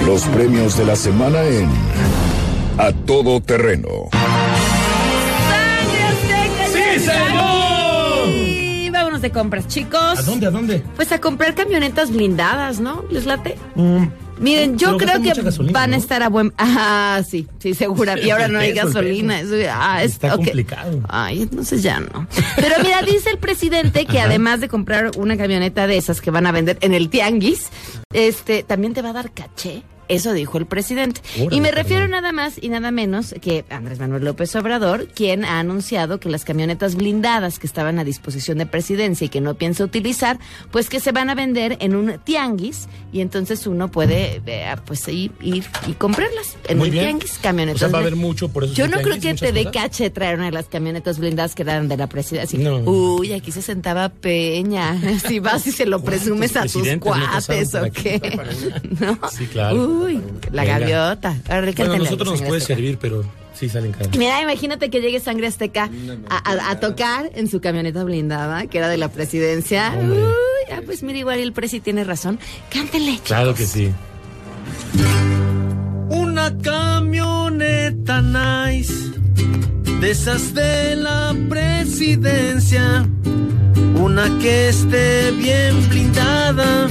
[0.08, 1.70] Los premios de la semana en
[2.80, 4.10] A Todo Terreno.
[9.26, 10.20] De compras, chicos.
[10.20, 10.48] ¿A dónde?
[10.48, 10.84] ¿A dónde?
[10.96, 13.04] Pues a comprar camionetas blindadas, ¿no?
[13.12, 13.58] ¿Les late?
[13.76, 14.06] Mm,
[14.38, 16.54] Miren, yo Pero creo que gasolina, van a estar a buen...
[16.58, 18.20] Ah, sí, sí, segura.
[18.20, 19.40] Y ahora no hay peso, gasolina.
[19.74, 21.02] ah, es- Está complicado.
[21.08, 22.28] Ay, entonces ya no.
[22.58, 26.46] Pero mira, dice el presidente que además de comprar una camioneta de esas que van
[26.48, 27.70] a vender en el tianguis,
[28.14, 29.84] este, también te va a dar caché.
[30.08, 31.22] Eso dijo el presidente.
[31.40, 35.46] Órale, y me refiero nada más y nada menos que Andrés Manuel López Obrador, quien
[35.46, 39.56] ha anunciado que las camionetas blindadas que estaban a disposición de presidencia y que no
[39.56, 40.40] piensa utilizar,
[40.72, 45.08] pues que se van a vender en un tianguis y entonces uno puede eh, pues
[45.08, 47.06] ir, ir y comprarlas en Muy el bien.
[47.06, 47.82] tianguis, camionetas.
[47.82, 48.74] O sea, va a haber mucho por eso.
[48.74, 51.64] Yo no creo tianguis, que te dé caché traer una de las camionetas blindadas que
[51.64, 52.60] eran de la presidencia.
[52.60, 52.78] No.
[52.80, 55.00] Uy, aquí se sentaba Peña.
[55.26, 58.20] Si vas y se lo presumes a tus cuates o qué.
[59.00, 59.18] ¿No?
[59.32, 59.76] Sí, claro.
[59.76, 59.95] Uy,
[60.52, 60.80] la Venga.
[60.80, 61.36] gaviota.
[61.78, 62.76] Bueno, nosotros nos puede Azteca.
[62.76, 64.16] servir, pero sí salen caros.
[64.18, 65.90] Mira, imagínate que llegue Sangre Azteca
[66.30, 69.94] a, a- a tocar en su camioneta blindada, que era de la presidencia.
[69.98, 70.20] Hombre.
[70.20, 72.40] Uy, ah, pues mira, igual el presi tiene razón.
[72.70, 73.20] Cántale.
[73.24, 73.92] Claro que sí.
[76.10, 78.94] Una camioneta nice,
[80.02, 83.06] de esas de la presidencia.
[83.96, 86.88] Una que esté bien blindada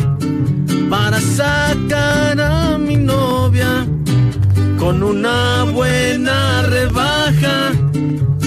[0.89, 3.87] para sacar a mi novia
[4.79, 7.73] con una buena rebaja.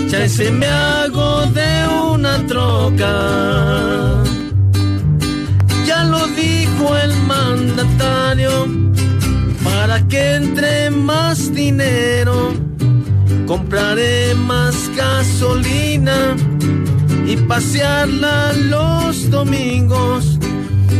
[0.10, 4.24] Ya ese me hago de una troca.
[5.86, 8.68] Ya lo dijo el mandatario
[9.64, 12.54] para que entre más dinero,
[13.46, 16.36] compraré más gasolina
[17.28, 20.40] y pasearla los domingos.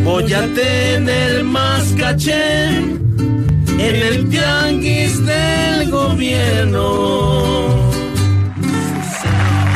[0.04, 7.68] Voy a tener más caché en el tianguis del gobierno.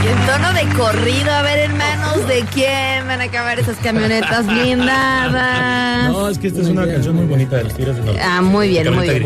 [0.05, 4.47] Y en tono de corrido, a ver, hermanos, ¿de quién van a acabar esas camionetas
[4.47, 6.13] blindadas?
[6.13, 8.21] No, es que esta es una canción muy bonita de los Tigres del Norte.
[8.23, 9.25] Ah, muy bien, muy bien.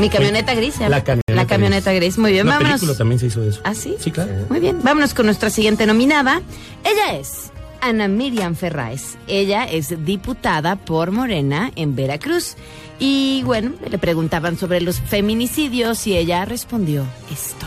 [0.00, 0.88] Mi camioneta gris, ¿eh?
[0.88, 1.04] La
[1.46, 2.18] camioneta camioneta gris.
[2.18, 2.80] Muy bien, Una vámonos.
[2.80, 3.60] película también se hizo de eso.
[3.64, 3.96] ¿Ah, sí?
[3.98, 4.32] Sí, claro.
[4.48, 6.40] Muy bien, vámonos con nuestra siguiente nominada.
[6.84, 9.16] Ella es Ana Miriam Ferráez.
[9.26, 12.56] Ella es diputada por Morena en Veracruz.
[12.98, 17.66] Y bueno, le preguntaban sobre los feminicidios y ella respondió esto.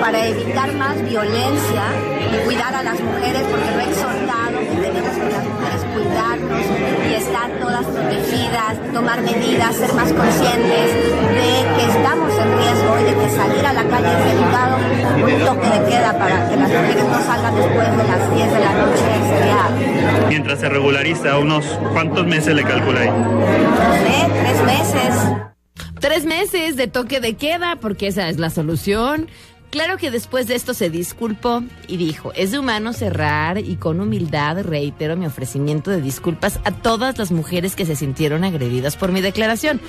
[0.00, 1.84] para evitar más violencia
[2.32, 3.94] y cuidar a las mujeres, porque lo he
[5.94, 6.60] cuidarnos
[7.10, 10.86] y estar todas protegidas, tomar medidas, ser más conscientes
[11.34, 14.76] de que estamos en riesgo y de que salir a la calle es delicado.
[15.24, 18.60] Un toque de queda para que las mujeres no salgan después de las 10 de
[18.60, 23.08] la noche sería, Mientras se regulariza, unos cuántos meses le calcula ahí.
[23.08, 25.14] no sé, tres meses.
[26.00, 29.28] Tres meses de toque de queda, porque esa es la solución.
[29.74, 34.00] Claro que después de esto se disculpó y dijo, es de humano cerrar y con
[34.00, 39.10] humildad reitero mi ofrecimiento de disculpas a todas las mujeres que se sintieron agredidas por
[39.10, 39.80] mi declaración.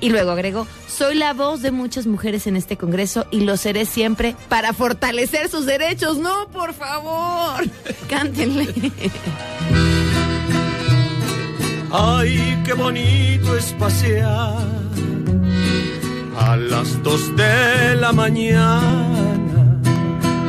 [0.00, 3.84] Y luego agregó, soy la voz de muchas mujeres en este Congreso y lo seré
[3.84, 6.18] siempre para fortalecer sus derechos.
[6.18, 7.68] No, por favor,
[8.08, 8.68] cántenle.
[11.90, 14.91] Ay, qué bonito es pasear
[16.36, 19.80] a las dos de la mañana,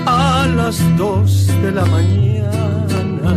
[0.05, 3.35] a las dos de la mañana.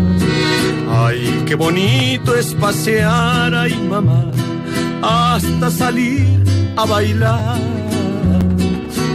[0.90, 4.24] Ay, qué bonito es pasear, ay mamá,
[5.02, 6.44] hasta salir
[6.76, 7.58] a bailar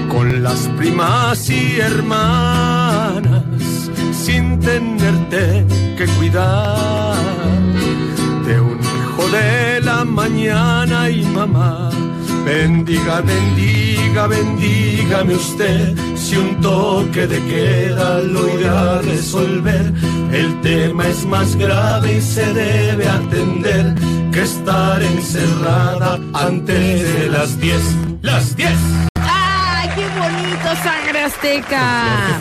[0.09, 3.43] con las primas y hermanas
[4.11, 5.65] sin tenerte
[5.97, 7.15] que cuidar
[8.45, 11.89] de un hijo de la mañana y mamá.
[12.45, 15.95] Bendiga, bendiga, bendígame usted.
[16.15, 19.93] Si un toque de queda lo irá a resolver,
[20.31, 23.95] el tema es más grave y se debe atender
[24.31, 27.81] que estar encerrada antes de las 10.
[28.21, 28.71] ¡Las 10!
[29.15, 32.39] ¡Ay, qué bonito, sangre azteca!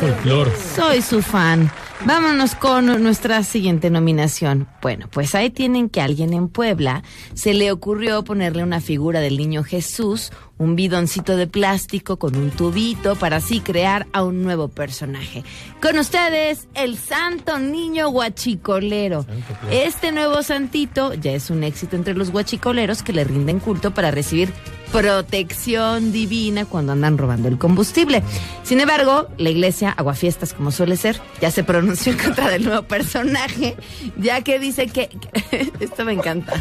[0.77, 1.71] Soy su fan.
[2.07, 4.67] Vámonos con nuestra siguiente nominación.
[4.81, 7.03] Bueno, pues ahí tienen que a alguien en Puebla
[7.35, 12.51] se le ocurrió ponerle una figura del niño Jesús, un bidoncito de plástico con un
[12.51, 15.43] tubito para así crear a un nuevo personaje.
[15.81, 19.25] Con ustedes, el Santo Niño Guachicolero.
[19.71, 24.11] Este nuevo santito ya es un éxito entre los guachicoleros que le rinden culto para
[24.11, 24.53] recibir
[24.93, 28.23] protección divina cuando andan robando el combustible.
[28.63, 32.83] Sin embargo, la iglesia, aguafiestas como suele ser, ya se pronunció en contra del nuevo
[32.83, 33.77] personaje,
[34.19, 35.09] ya que dice que...
[35.09, 36.53] que- esto me encanta.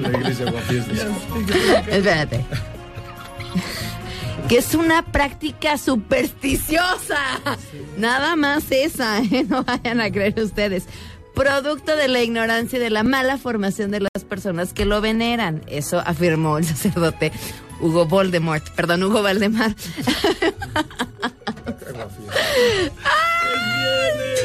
[0.00, 0.52] La iglesia
[1.88, 2.44] Espérate.
[4.48, 7.18] Que es una práctica supersticiosa.
[7.98, 9.44] Nada más esa, ¿eh?
[9.48, 10.84] no vayan a creer ustedes.
[11.34, 15.62] Producto de la ignorancia y de la mala formación de las personas que lo veneran.
[15.68, 17.32] Eso afirmó el sacerdote
[17.80, 18.68] Hugo Voldemort.
[18.70, 19.74] Perdón, Hugo Valdemar.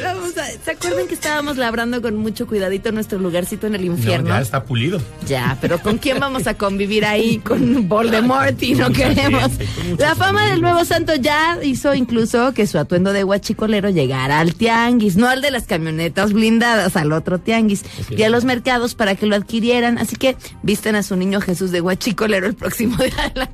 [0.04, 4.30] Vamos a- ¿Se acuerdan que estábamos labrando con mucho cuidadito nuestro lugarcito en el infierno?
[4.30, 5.02] No, ya está pulido.
[5.28, 7.38] Ya, pero ¿con quién vamos a convivir ahí?
[7.44, 9.52] Con Voldemort y no queremos.
[9.98, 14.56] La fama del nuevo santo ya hizo incluso que su atuendo de guachicolero llegara al
[14.56, 19.16] tianguis, no al de las camionetas blindadas, al otro tianguis, y a los mercados para
[19.16, 19.98] que lo adquirieran.
[19.98, 23.48] Así que visten a su niño Jesús de guachicolero el próximo día de la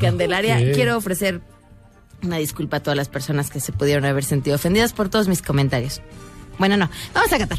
[0.00, 0.56] Candelaria.
[0.72, 1.40] Quiero ofrecer
[2.22, 5.42] una disculpa a todas las personas que se pudieron haber sentido ofendidas por todos mis
[5.42, 6.00] comentarios.
[6.58, 7.58] Bueno, no, vamos a cantar.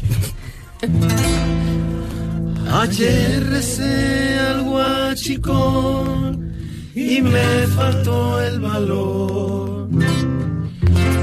[2.72, 6.54] Ayer recé al guachicón
[6.94, 9.88] y me faltó el valor.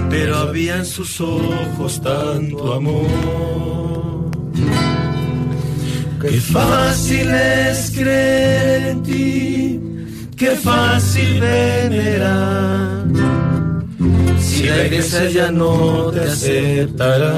[0.09, 4.31] Pero había en sus ojos tanto amor.
[6.21, 9.79] Qué fácil es creer en ti,
[10.37, 13.03] qué fácil venerar.
[14.39, 17.33] Si la iglesia ya no te aceptará.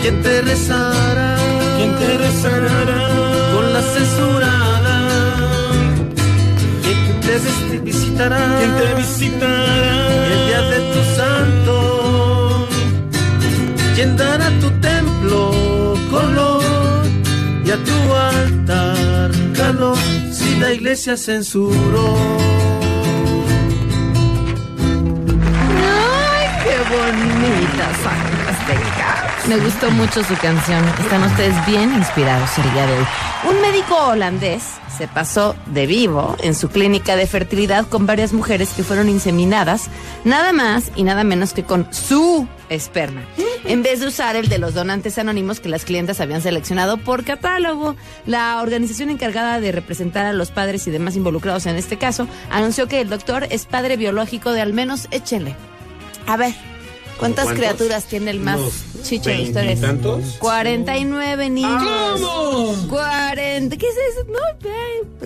[0.00, 1.36] ¿Quién te rezará?
[1.76, 3.08] ¿Quién te rezará?
[3.54, 4.96] Con la censurada.
[6.82, 8.38] ¿Quién te vis- visitará?
[8.58, 9.71] ¿Quién te visitará?
[20.30, 22.16] Si la iglesia censuró.
[25.80, 28.41] ¡Ay, qué bonita!
[29.48, 30.84] Me gustó mucho su canción.
[31.00, 33.06] Están ustedes bien inspirados el de hoy.
[33.50, 34.62] Un médico holandés
[34.96, 39.88] se pasó de vivo en su clínica de fertilidad con varias mujeres que fueron inseminadas,
[40.24, 43.22] nada más y nada menos que con su esperma,
[43.64, 47.24] en vez de usar el de los donantes anónimos que las clientes habían seleccionado por
[47.24, 47.96] catálogo.
[48.26, 52.86] La organización encargada de representar a los padres y demás involucrados en este caso anunció
[52.86, 55.56] que el doctor es padre biológico de al menos, échenle.
[56.26, 56.54] A ver,
[57.18, 57.64] ¿cuántas cuántos?
[57.66, 58.72] criaturas tiene el más ¿Unos
[59.02, 59.80] chicho de ustedes?
[59.80, 60.36] veintitantos?
[60.38, 61.72] 49 niños.
[62.20, 62.76] ¡Vamos!
[62.88, 63.76] 40.
[63.76, 64.26] ¿Qué es eso?
[64.30, 64.38] No,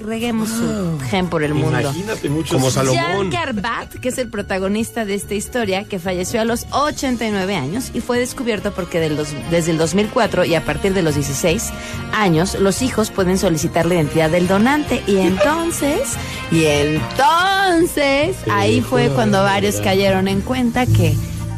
[0.06, 1.80] reguemos su gen por el mundo.
[1.80, 2.52] Imagínate muchos.
[2.52, 3.30] Como Salomón.
[3.30, 8.00] Carbat, que es el protagonista de esta historia, que falleció a los 89 años y
[8.00, 11.70] fue descubierto porque del dos- desde el 2004 y a partir de los 16
[12.12, 15.02] años, los hijos pueden solicitar la identidad del donante.
[15.06, 16.10] Y entonces,
[16.52, 21.14] y entonces, ahí fue cuando varios cayeron en cuenta que,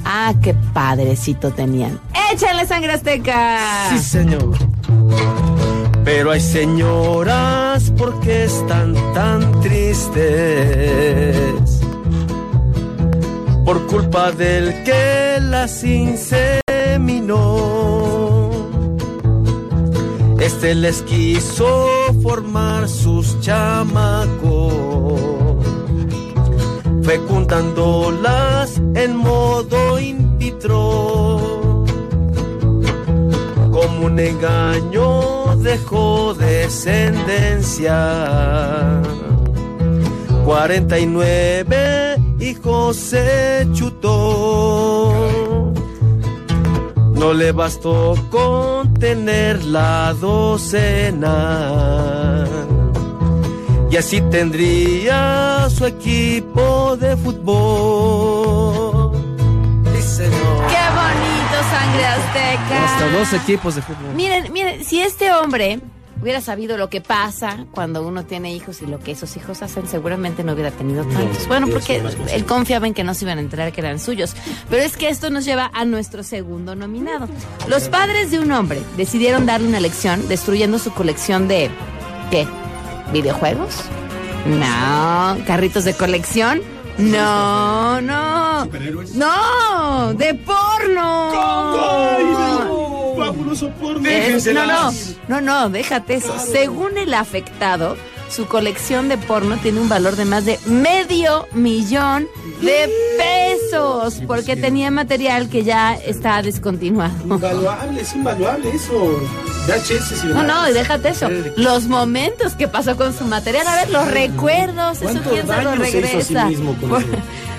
[0.09, 2.01] ah, qué padrecito tenían.
[2.33, 3.61] ¡Échale sangre azteca!
[3.90, 4.57] Sí, señor.
[6.05, 10.25] Pero hay señoras porque están tan tristes
[13.64, 17.38] por culpa del que las inseminó.
[20.40, 21.87] Este les quiso
[22.23, 25.21] formar sus chamacos,
[27.03, 28.47] fecundándolas
[28.94, 31.85] en modo in vitro
[33.71, 39.03] como un engaño dejó descendencia.
[40.44, 45.73] 49 hijos se chutó.
[47.14, 52.44] No le bastó con tener la docena.
[53.90, 56.38] Y así tendría su equipo
[56.96, 59.12] de fútbol.
[59.94, 60.66] Sí, señor.
[60.68, 62.85] ¡Qué bonito, sangre azteca!
[62.85, 64.14] Hasta dos equipos de fútbol.
[64.14, 65.81] Miren, miren, si este hombre
[66.20, 69.87] hubiera sabido lo que pasa cuando uno tiene hijos y lo que esos hijos hacen,
[69.87, 71.46] seguramente no hubiera tenido tantos.
[71.46, 74.35] bueno, porque él confiaba en que no se iban a enterar que eran suyos.
[74.68, 77.29] Pero es que esto nos lleva a nuestro segundo nominado.
[77.68, 81.70] Los padres de un hombre decidieron darle una lección destruyendo su colección de...
[82.31, 82.46] ¿Qué?
[83.12, 83.85] ¿Videojuegos?
[84.46, 85.37] No.
[85.46, 86.61] ¿Carritos de colección?
[86.98, 88.66] No, no.
[89.14, 91.30] No, de porno.
[93.16, 94.00] Fabuloso porno.
[94.52, 94.92] No, no,
[95.28, 96.37] no, no, déjate eso.
[96.38, 97.96] Según el afectado,
[98.30, 102.28] su colección de porno tiene un valor de más de medio millón
[102.60, 107.14] de pesos porque tenía material que ya está descontinuado.
[107.24, 109.20] Invaluable, es invaluable eso.
[109.66, 111.28] VHS No, no, y déjate eso.
[111.56, 115.62] Los momentos que pasó con su material, a ver, los recuerdos, eso ¿Cuántos quién se
[115.62, 116.44] lo sí regresa.
[116.46, 117.10] mismo con Por, eso?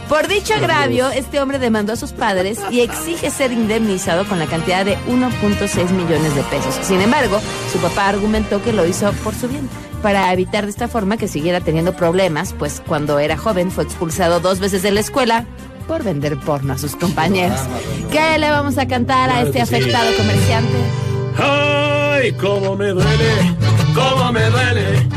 [0.10, 4.48] Por dicho agravio, este hombre demandó a sus padres y exige ser indemnizado con la
[4.48, 6.76] cantidad de 1.6 millones de pesos.
[6.82, 7.40] Sin embargo,
[7.72, 9.70] su papá argumentó que lo hizo por su bien,
[10.02, 14.40] para evitar de esta forma que siguiera teniendo problemas, pues cuando era joven fue expulsado
[14.40, 15.46] dos veces de la escuela
[15.88, 17.60] por vender porno a sus compañeros.
[18.12, 20.78] ¿Qué le vamos a cantar a este afectado comerciante?
[21.38, 23.56] Ay, cómo me duele,
[23.94, 25.08] cómo me duele,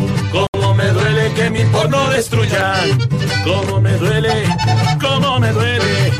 [1.35, 2.99] que mi porno destruyan.
[3.45, 4.45] Cómo me duele,
[5.01, 6.12] cómo me duele,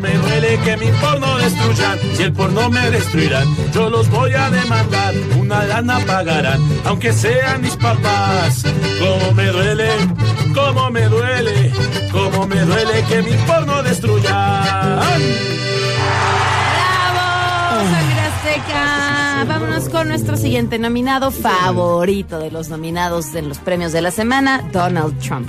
[0.00, 1.98] me duele que mi porno destruyan.
[2.16, 5.14] Si el porno me destruirán, yo los voy a demandar.
[5.38, 8.64] Una lana pagarán, aunque sean mis papás.
[8.98, 9.88] Como me duele,
[10.54, 11.72] como me duele,
[12.10, 15.00] como me duele que mi porno destruyan.
[17.12, 18.11] ¡Bravo!
[19.46, 24.68] Vámonos con nuestro siguiente nominado favorito de los nominados en los premios de la semana,
[24.72, 25.48] Donald Trump.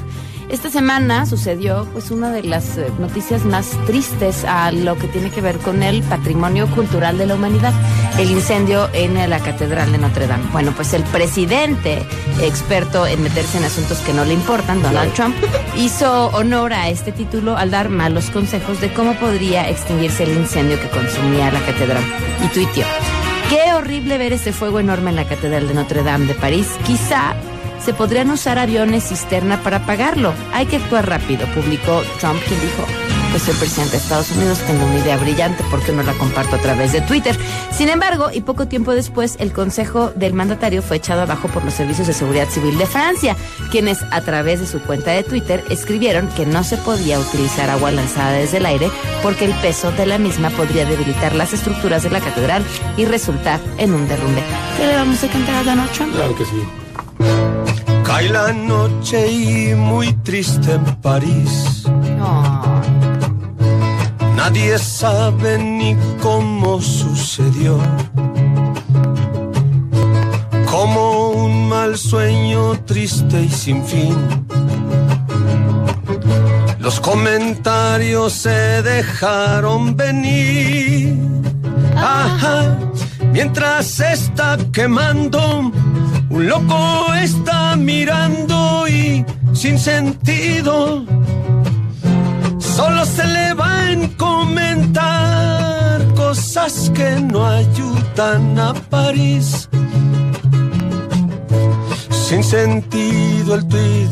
[0.49, 5.31] Esta semana sucedió pues una de las eh, noticias más tristes a lo que tiene
[5.31, 7.73] que ver con el patrimonio cultural de la humanidad,
[8.19, 10.43] el incendio en la Catedral de Notre Dame.
[10.51, 12.03] Bueno, pues el presidente,
[12.41, 15.35] experto en meterse en asuntos que no le importan, Donald Trump,
[15.75, 20.79] hizo honor a este título al dar malos consejos de cómo podría extinguirse el incendio
[20.79, 22.03] que consumía la catedral.
[22.43, 22.85] Y tuiteó,
[23.49, 26.67] qué horrible ver ese fuego enorme en la Catedral de Notre Dame de París.
[26.85, 27.33] Quizá
[27.83, 30.33] se podrían usar aviones cisterna para apagarlo.
[30.53, 32.85] Hay que actuar rápido, publicó Trump, quien dijo,
[33.31, 36.55] pues el presidente de Estados Unidos tengo una idea brillante, ¿por qué no la comparto
[36.55, 37.35] a través de Twitter?
[37.71, 41.73] Sin embargo, y poco tiempo después, el consejo del mandatario fue echado abajo por los
[41.73, 43.35] servicios de seguridad civil de Francia,
[43.71, 47.91] quienes a través de su cuenta de Twitter escribieron que no se podía utilizar agua
[47.91, 48.89] lanzada desde el aire
[49.21, 52.63] porque el peso de la misma podría debilitar las estructuras de la catedral
[52.97, 54.43] y resultar en un derrumbe.
[54.77, 56.13] ¿Qué le vamos a cantar a Donald Trump?
[56.13, 57.62] Claro que sí.
[58.13, 61.83] Cae la noche y muy triste en París.
[64.35, 67.75] Nadie sabe ni cómo sucedió.
[70.69, 74.15] Como un mal sueño triste y sin fin.
[76.77, 81.17] Los comentarios se dejaron venir.
[81.95, 82.77] Ajá,
[83.31, 85.71] mientras está quemando,
[86.33, 89.23] un loco está mirando y
[89.53, 91.05] sin sentido.
[92.57, 99.69] Solo se le van a comentar cosas que no ayudan a París.
[102.09, 104.09] Sin sentido el tweet.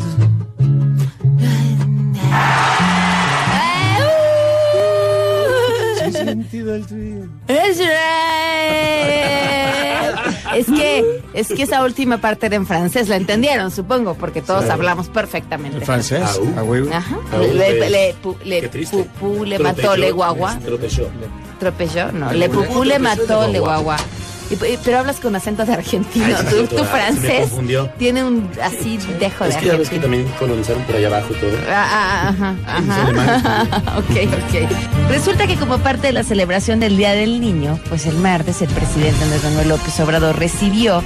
[5.98, 7.28] Sin sentido el tweet.
[10.54, 14.64] Es que, es que esa última parte era en francés, la entendieron, supongo, porque todos
[14.64, 14.70] Sí.
[14.70, 15.78] hablamos perfectamente.
[15.78, 16.22] ¿En francés?
[16.24, 16.62] Ah.
[16.96, 17.16] Ajá.
[17.32, 17.38] Ah.
[17.38, 18.96] Le, le, pu- le Qué triste.
[18.96, 20.58] pupú le mató le guagua.
[20.64, 21.08] Tropezó.
[21.60, 22.32] Tropezó, no.
[22.32, 23.96] Le pupú le mató le guagua.
[24.84, 26.26] Pero hablas con acento de argentino.
[26.26, 27.50] Ay, sí, tu, francés
[27.98, 31.28] tiene un así dejo de Es que ya ves que también colonizaron por allá abajo
[31.32, 31.50] y todo.
[31.70, 33.98] Ah, ah, ajá, alemanes ajá.
[33.98, 35.08] ok, ok.
[35.10, 38.68] Resulta que como parte de la celebración del Día del Niño, pues el martes el
[38.68, 41.02] presidente Andrés Manuel López Obrador recibió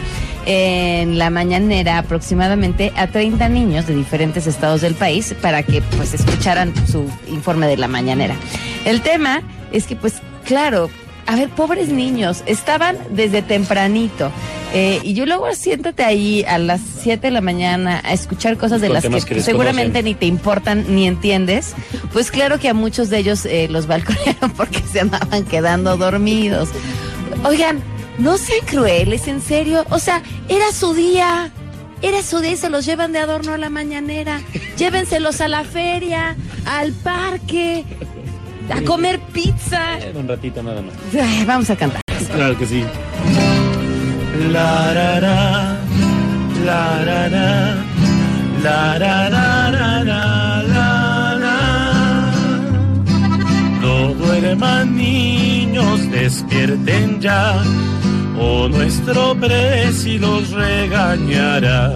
[0.47, 6.15] en la mañanera aproximadamente a 30 niños de diferentes estados del país para que pues
[6.15, 8.37] escucharan su informe de la mañanera.
[8.85, 9.43] El tema
[9.73, 10.89] es que pues claro,
[11.27, 14.31] a ver, pobres niños, estaban desde tempranito.
[14.73, 18.81] eh, y yo luego siéntate ahí a las 7 de la mañana a escuchar cosas
[18.81, 21.75] de Con las que, que seguramente ni te importan ni entiendes.
[22.13, 26.69] Pues claro que a muchos de ellos eh, los balconearon porque se andaban quedando dormidos.
[27.45, 27.83] Oigan,
[28.19, 29.85] no sean crueles, en serio.
[29.91, 31.51] O sea, era su día.
[32.03, 34.41] Era su día y se los llevan de adorno a la mañanera.
[34.77, 36.37] Llévenselos a la feria,
[36.67, 37.85] al parque,
[38.71, 39.99] a comer pizza.
[40.15, 40.95] Un ratito nada más.
[41.15, 42.03] Ay, vamos a cantar.
[42.35, 42.85] Claro que sí.
[44.53, 45.77] La ra ra,
[46.65, 47.77] la ra ra,
[48.63, 50.05] la ra ra ra
[54.57, 57.63] duerman niños, despierten ya,
[58.39, 61.93] o nuestro presi los regañará.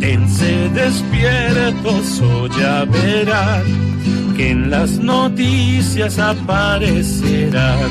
[0.00, 3.62] Tense despiertos o ya verán
[4.36, 7.90] que en las noticias aparecerán.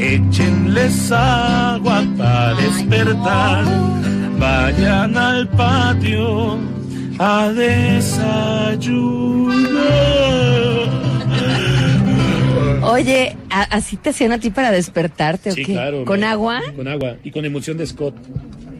[0.00, 3.64] Échenles agua para despertar.
[4.38, 6.58] Vayan al patio
[7.18, 8.48] a desayunar.
[12.82, 15.72] Oye, ¿a- ¿así te hacían a ti para despertarte o Sí, qué?
[15.72, 16.04] claro.
[16.04, 16.62] ¿Con me- agua?
[16.76, 17.16] Con agua.
[17.24, 18.14] Y con emulsión de Scott.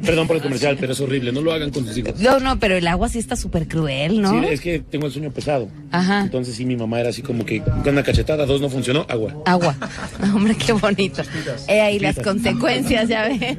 [0.04, 1.32] Perdón por el comercial, pero es horrible.
[1.32, 2.18] No lo hagan con sus hijos.
[2.20, 4.30] No, no, pero el agua sí está súper cruel, ¿no?
[4.30, 5.68] Sí, es que tengo el sueño pesado.
[5.90, 6.20] Ajá.
[6.22, 9.34] Entonces sí, mi mamá era así como que con una cachetada, dos no funcionó, agua.
[9.46, 9.76] Agua.
[10.34, 11.22] Hombre, qué bonito.
[11.66, 13.58] He ahí las consecuencias, ya ven.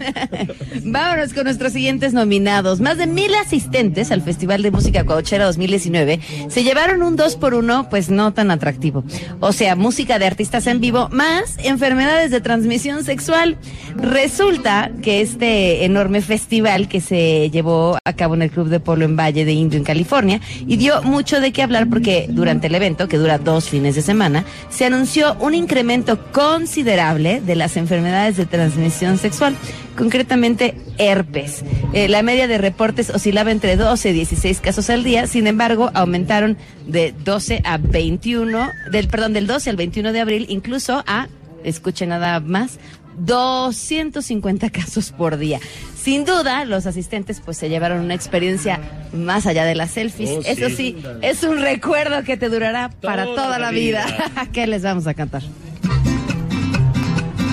[0.83, 2.79] Vámonos con nuestros siguientes nominados.
[2.79, 6.19] Más de mil asistentes al Festival de Música Coachera 2019
[6.49, 9.03] se llevaron un dos por uno, pues no tan atractivo.
[9.39, 13.57] O sea, música de artistas en vivo más enfermedades de transmisión sexual.
[13.95, 19.03] Resulta que este enorme festival que se llevó a cabo en el Club de Polo
[19.03, 22.75] en Valle de Indio, en California, y dio mucho de qué hablar porque durante el
[22.75, 28.37] evento, que dura dos fines de semana, se anunció un incremento considerable de las enfermedades
[28.37, 29.55] de transmisión sexual,
[29.97, 31.63] concretamente herpes.
[31.93, 35.89] Eh, la media de reportes oscilaba entre 12 y 16 casos al día, sin embargo,
[35.95, 41.27] aumentaron de 12 a 21, del, perdón, del 12 al 21 de abril, incluso a,
[41.63, 42.77] escuchen nada más,
[43.19, 45.59] 250 casos por día.
[46.01, 48.79] Sin duda, los asistentes pues se llevaron una experiencia
[49.11, 50.29] más allá de las selfies.
[50.29, 50.75] Oh, Eso sí.
[50.75, 54.05] sí, es un recuerdo que te durará para toda, la vida.
[54.53, 55.43] ¿Qué les vamos a cantar?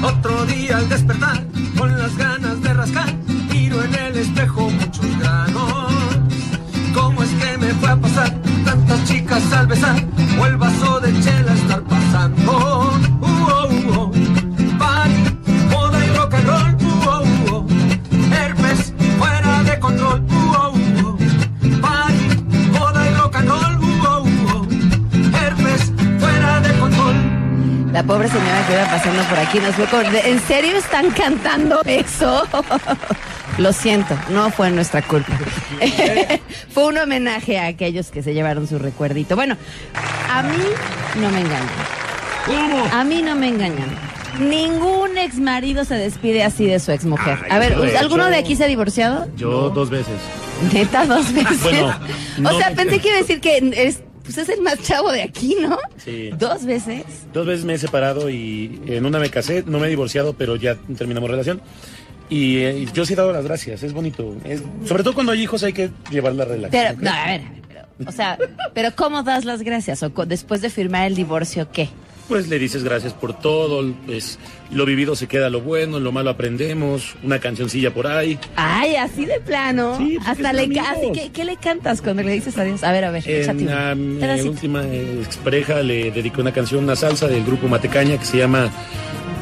[0.03, 1.45] Otro día al despertar,
[1.77, 2.06] con las
[29.47, 30.05] aquí nos con...
[30.05, 32.47] ¿En serio están cantando eso?
[33.59, 35.33] Lo siento, no fue nuestra culpa.
[36.71, 39.35] fue un homenaje a aquellos que se llevaron su recuerdito.
[39.35, 39.57] Bueno,
[40.31, 40.65] a mí
[41.15, 42.93] no me engañan.
[42.93, 43.89] A mí no me engañan.
[44.39, 47.39] Ningún ex marido se despide así de su ex mujer.
[47.49, 49.27] A ver, ¿alguno de aquí se ha divorciado?
[49.37, 50.17] Yo dos veces.
[50.73, 51.63] Neta, dos veces.
[51.63, 51.95] Bueno,
[52.45, 55.23] o sea, pensé que iba a decir que eres, pues es el más chavo de
[55.23, 55.79] aquí, ¿no?
[56.05, 56.31] Sí.
[56.39, 57.05] Dos veces.
[57.33, 60.57] Dos veces me he separado y en una me casé, no me he divorciado, pero
[60.57, 61.63] ya terminamos relación.
[62.29, 64.37] Y eh, yo sí he dado las gracias, es bonito.
[64.45, 66.71] Es- sobre todo cuando hay hijos hay que llevar la relación.
[66.71, 68.37] Pero, no, a ver, a ver, pero, o sea,
[68.75, 70.03] pero ¿cómo das las gracias?
[70.03, 71.89] ¿O después de firmar el divorcio qué?
[72.29, 74.39] Pues le dices gracias por todo, pues
[74.73, 78.37] lo vivido se queda lo bueno, lo malo aprendemos, una cancioncilla por ahí.
[78.57, 79.97] Ay, así de plano.
[79.97, 81.19] Sí, pues, Hasta que le ca- amigos.
[81.33, 82.83] ¿qué, le cantas cuando le dices adiós?
[82.83, 87.29] A ver, a ver, En a mi última expareja le dediqué una canción, una salsa
[87.29, 88.71] del grupo Matecaña que se llama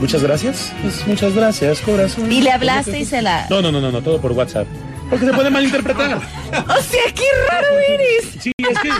[0.00, 0.72] Muchas gracias.
[0.82, 2.30] Pues, muchas gracias, corazón.
[2.30, 3.46] Y le hablaste y se la.
[3.48, 4.66] No, no, no, no, no, todo por WhatsApp.
[5.10, 6.16] Porque se puede malinterpretar.
[6.16, 8.36] O sea, qué raro eres.
[8.40, 8.90] Sí, es que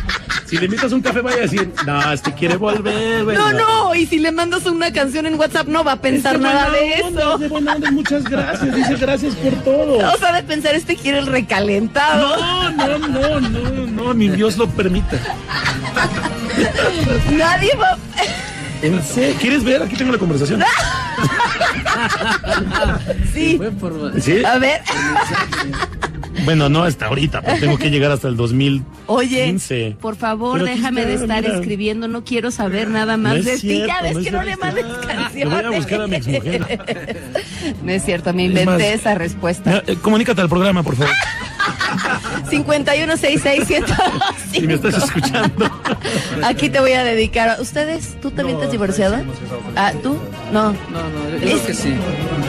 [0.47, 3.37] si le invitas un café vaya a decir, no, este quiere volver, güey.
[3.37, 6.47] No, no, y si le mandas una canción en WhatsApp no va a pensar Este
[6.47, 7.35] nada buena de onda, eso.
[7.35, 10.13] es de buena onda, muchas gracias, dice gracias por todo.
[10.13, 12.37] O sea, de pensar, este quiere el recalentado.
[12.37, 15.19] No, no, no, no, no, ni Dios lo permita.
[17.33, 17.97] Nadie va.
[18.85, 19.37] ¿En serio?
[19.41, 19.82] ¿Quieres ver?
[19.82, 20.62] Aquí tengo la conversación.
[23.32, 23.59] Sí.
[24.20, 24.45] ¿Sí?
[24.45, 24.80] A ver.
[26.45, 28.85] Bueno, no hasta ahorita, pero tengo que llegar hasta el 2015.
[29.07, 31.55] Oye, por favor, Pero déjame de estar mira.
[31.57, 32.09] escribiendo.
[32.09, 33.82] No quiero saber nada más No de ti.
[33.87, 35.55] Ya ves no que no le mandes canciones.
[35.55, 37.24] voy a buscar a mi exmujer.
[37.82, 39.82] No es cierto, me Es inventé más, esa respuesta.
[39.87, 41.12] Eh, Comunícate al programa, por favor.
[42.51, 43.85] 5166
[44.53, 45.71] Si me estás escuchando.
[46.45, 47.57] Aquí te voy a dedicar.
[47.61, 48.17] ¿Ustedes?
[48.21, 49.17] ¿Tú también te has divorciado?
[49.77, 50.19] Ah, ¿tú?
[50.53, 50.73] No.
[50.73, 51.95] No, no, yo creo que sí.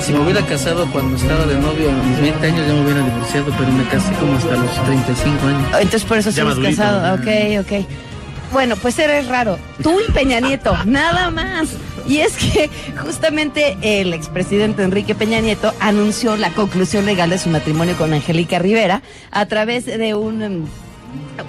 [0.02, 3.02] Si me hubiera casado cuando estaba de novio a mis 20 años ya me hubiera
[3.02, 5.68] divorciado, pero me casé como hasta los 35 años.
[5.74, 6.82] Entonces por eso madurito.
[6.82, 7.16] casado.
[7.16, 7.28] Ok,
[7.62, 8.05] ok.
[8.56, 9.60] Bueno, pues eres raro.
[9.84, 11.76] Tú y Peña Nieto, nada más.
[12.08, 17.50] Y es que justamente el expresidente Enrique Peña Nieto anunció la conclusión legal de su
[17.50, 20.70] matrimonio con Angélica Rivera a través de un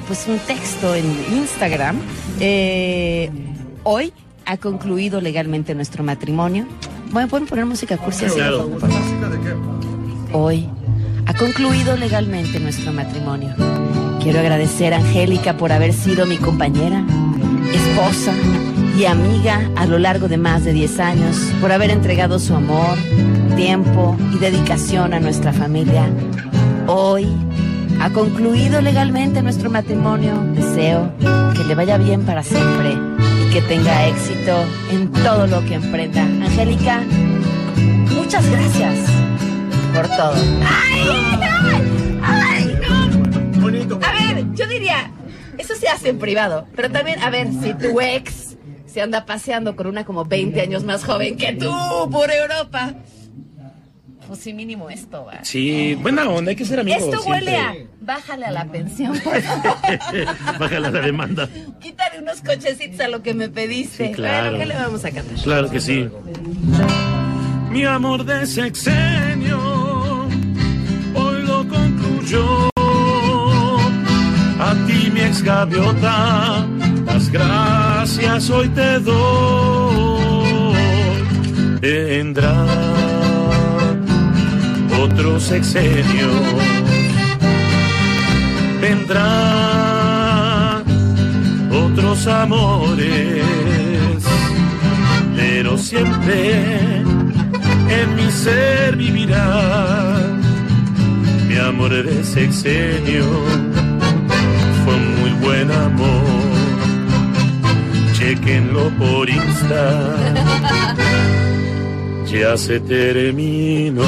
[0.09, 1.97] pues un texto en Instagram.
[2.41, 3.31] Eh,
[3.85, 4.13] hoy
[4.45, 6.67] ha concluido legalmente nuestro matrimonio.
[7.13, 8.25] Bueno, pueden poner música cursi?
[10.33, 10.69] Hoy
[11.27, 13.55] ha concluido legalmente nuestro matrimonio.
[14.23, 17.05] Quiero agradecer a Angélica por haber sido mi compañera,
[17.73, 18.33] esposa
[18.97, 22.97] y amiga a lo largo de más de 10 años, por haber entregado su amor,
[23.57, 26.09] tiempo y dedicación a nuestra familia.
[26.87, 27.27] Hoy
[28.01, 30.41] ha concluido legalmente nuestro matrimonio.
[30.55, 31.13] Deseo
[31.55, 32.95] que le vaya bien para siempre
[33.45, 36.23] y que tenga éxito en todo lo que emprenda.
[36.23, 37.01] Angélica,
[38.15, 39.17] muchas gracias
[39.97, 40.35] por todo.
[40.65, 41.09] ¡Ay,
[41.43, 43.61] ay, ay, no!
[43.61, 43.99] Bonito.
[44.03, 45.11] A ver, yo diría,
[45.57, 49.75] eso se hace en privado, pero también, a ver, si tu ex se anda paseando
[49.75, 51.71] con una como 20 años más joven que tú
[52.11, 52.95] por Europa,
[54.27, 55.45] pues sí, mínimo esto, va.
[55.45, 57.03] Sí, buena onda, hay que ser amigos.
[57.03, 59.77] Esto huele a, bájale a la pensión, por favor.
[60.59, 61.49] Bájala la demanda.
[61.81, 64.09] Quítale unos cochecitos a lo que me pediste.
[64.09, 64.51] Sí, claro.
[64.51, 65.37] Bueno, ¿qué le vamos a cantar?
[65.43, 66.09] Claro que sí.
[67.71, 69.76] Mi amor de sexenio
[72.27, 72.71] concluyó.
[74.59, 76.67] A ti, mi ex gaviota,
[77.05, 80.77] las gracias hoy te doy.
[81.81, 82.67] Vendrá
[85.03, 86.31] otro sexenio.
[88.81, 89.25] Vendrán
[91.71, 93.43] otros amores,
[95.37, 97.03] pero siempre
[97.89, 100.26] en mi ser vivirá
[101.67, 103.25] amor de sexenio.
[104.85, 106.25] Fue un muy buen amor,
[108.13, 110.17] chequenlo por Insta,
[112.27, 114.05] ya se terminó.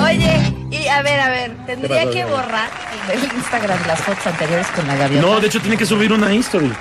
[0.00, 2.70] Oye, y a ver, a ver, tendría que borrar
[3.08, 5.26] del Instagram las fotos anteriores con la gaviota.
[5.26, 6.72] No, de hecho tiene que subir una history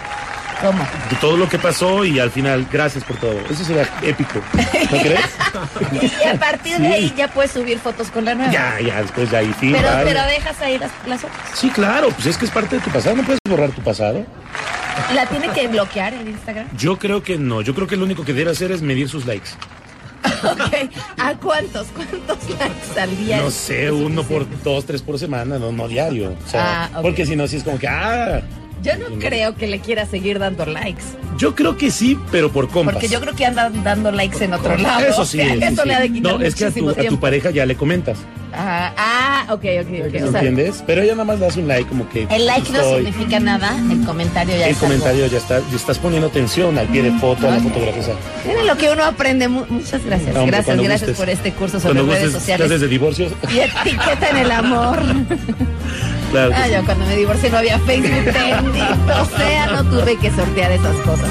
[0.64, 0.82] ¿Cómo?
[1.10, 3.38] de todo lo que pasó y al final, gracias por todo.
[3.50, 4.40] Eso sería épico,
[4.92, 5.20] ¿no crees?
[6.24, 6.94] Y a partir de Sí.
[6.94, 8.52] ahí ya puedes subir fotos con la nueva.
[8.52, 9.74] Ya, ya, después ya ahí fin.
[9.74, 10.06] Pero, vale.
[10.06, 11.38] pero dejas ahí las, las otras.
[11.54, 14.26] Sí, claro, pues es que es parte de tu pasado, no puedes borrar tu pasado.
[15.14, 16.68] ¿La tiene que bloquear en Instagram?
[16.78, 19.26] Yo creo que no, yo creo que lo único que debe hacer es medir sus
[19.26, 19.50] likes.
[20.44, 20.90] Ok.
[21.18, 21.88] ¿A cuántos?
[21.88, 23.38] ¿Cuántos likes al día?
[23.42, 26.36] No sé, uno por dos, tres por semana, no, no diario.
[26.46, 28.42] O sea, Ah, porque si no, sí es como que, ah,
[28.84, 31.04] Yo no creo que le quiera seguir dando likes.
[31.38, 32.94] yo creo que sí, pero por compas.
[32.96, 35.06] Porque yo creo que anda dando likes en otro lado.
[35.06, 35.88] Eso sí, sí, Eso sí.
[35.88, 38.18] le ha de quitar No, es que a tu, a pareja ya le comentas,
[38.56, 40.28] Ah, ah, ok, ok, ok.
[40.28, 40.84] O sea, ¿entiendes?
[40.86, 42.28] Pero ella nada más le hace un like como que...
[42.30, 45.98] el like no significa nada, el comentario ya El es comentario ya está, ya estás
[45.98, 48.14] poniendo atención al pie de foto, a la fotografía.
[48.46, 49.48] Miren lo que uno aprende.
[49.48, 50.36] Mu- Muchas gracias.
[50.36, 51.18] gracias, gracias gustes.
[51.18, 52.80] por este curso sobre redes sociales.
[52.80, 55.00] de divorcios, Y etiqueta en el amor.
[56.34, 56.74] claro Ah, sí.
[56.74, 61.30] yo cuando me divorcié no había Facebook, bendito sea, no tuve que sortear esas cosas.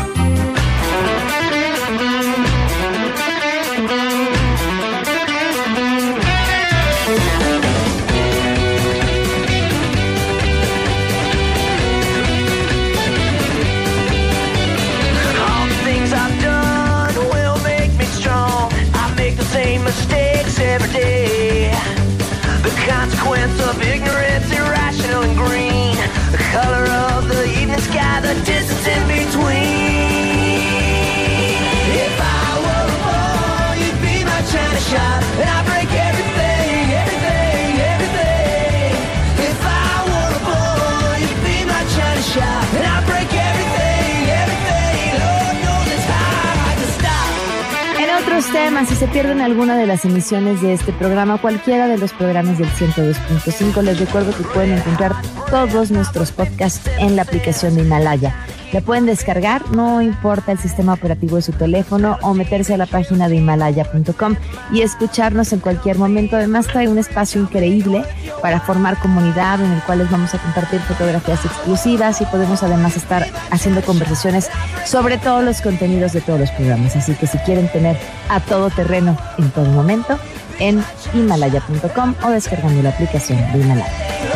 [48.87, 52.69] Si se pierden alguna de las emisiones de este programa, cualquiera de los programas del
[52.69, 55.13] 102.5, les recuerdo que pueden encontrar
[55.51, 58.35] todos nuestros podcasts en la aplicación de Himalaya.
[58.73, 62.87] La pueden descargar, no importa el sistema operativo de su teléfono o meterse a la
[62.87, 64.37] página de himalaya.com
[64.73, 66.37] y escucharnos en cualquier momento.
[66.37, 68.03] Además trae un espacio increíble
[68.41, 72.97] para formar comunidad en el cual les vamos a compartir fotografías exclusivas y podemos además
[72.97, 74.49] estar haciendo conversaciones
[74.87, 76.97] sobre todos los contenidos de todos los programas.
[76.97, 77.99] Así que si quieren tener
[78.31, 80.19] a todo terreno en todo momento,
[80.61, 84.32] en himalaya.com o descargando la aplicación de Himalaya.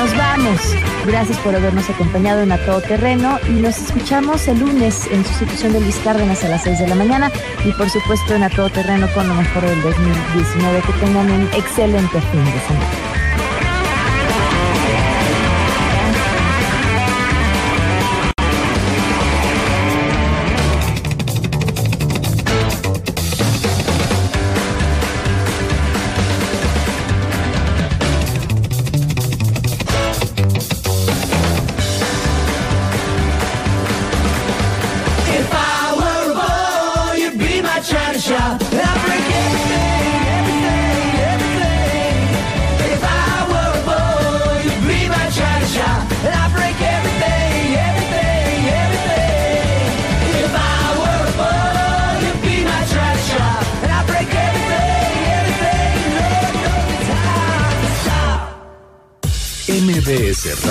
[0.00, 0.58] Nos vamos.
[1.04, 5.74] Gracias por habernos acompañado en A Todo Terreno y nos escuchamos el lunes en sustitución
[5.74, 7.30] de Luis Cárdenas a las 6 de la mañana
[7.66, 10.80] y por supuesto en A Todo Terreno con lo mejor del 2019.
[10.80, 13.69] Que tengan un excelente fin de semana.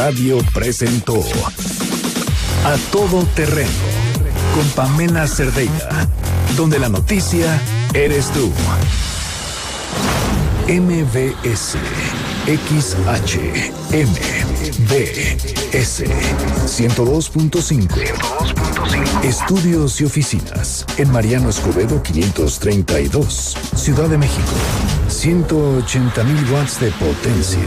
[0.10, 1.24] Radio presentó
[2.66, 3.70] A Todo Terreno
[4.56, 6.08] con Pamela Cerdeira,
[6.58, 7.62] donde la noticia
[7.94, 8.52] eres tú.
[10.68, 11.76] MBS
[12.48, 13.38] XH
[13.92, 16.04] MBS
[16.66, 18.50] 102.5
[19.24, 24.54] Estudios y oficinas en Mariano Escobedo 532, Ciudad de México.
[25.10, 27.60] 180 mil watts de potencia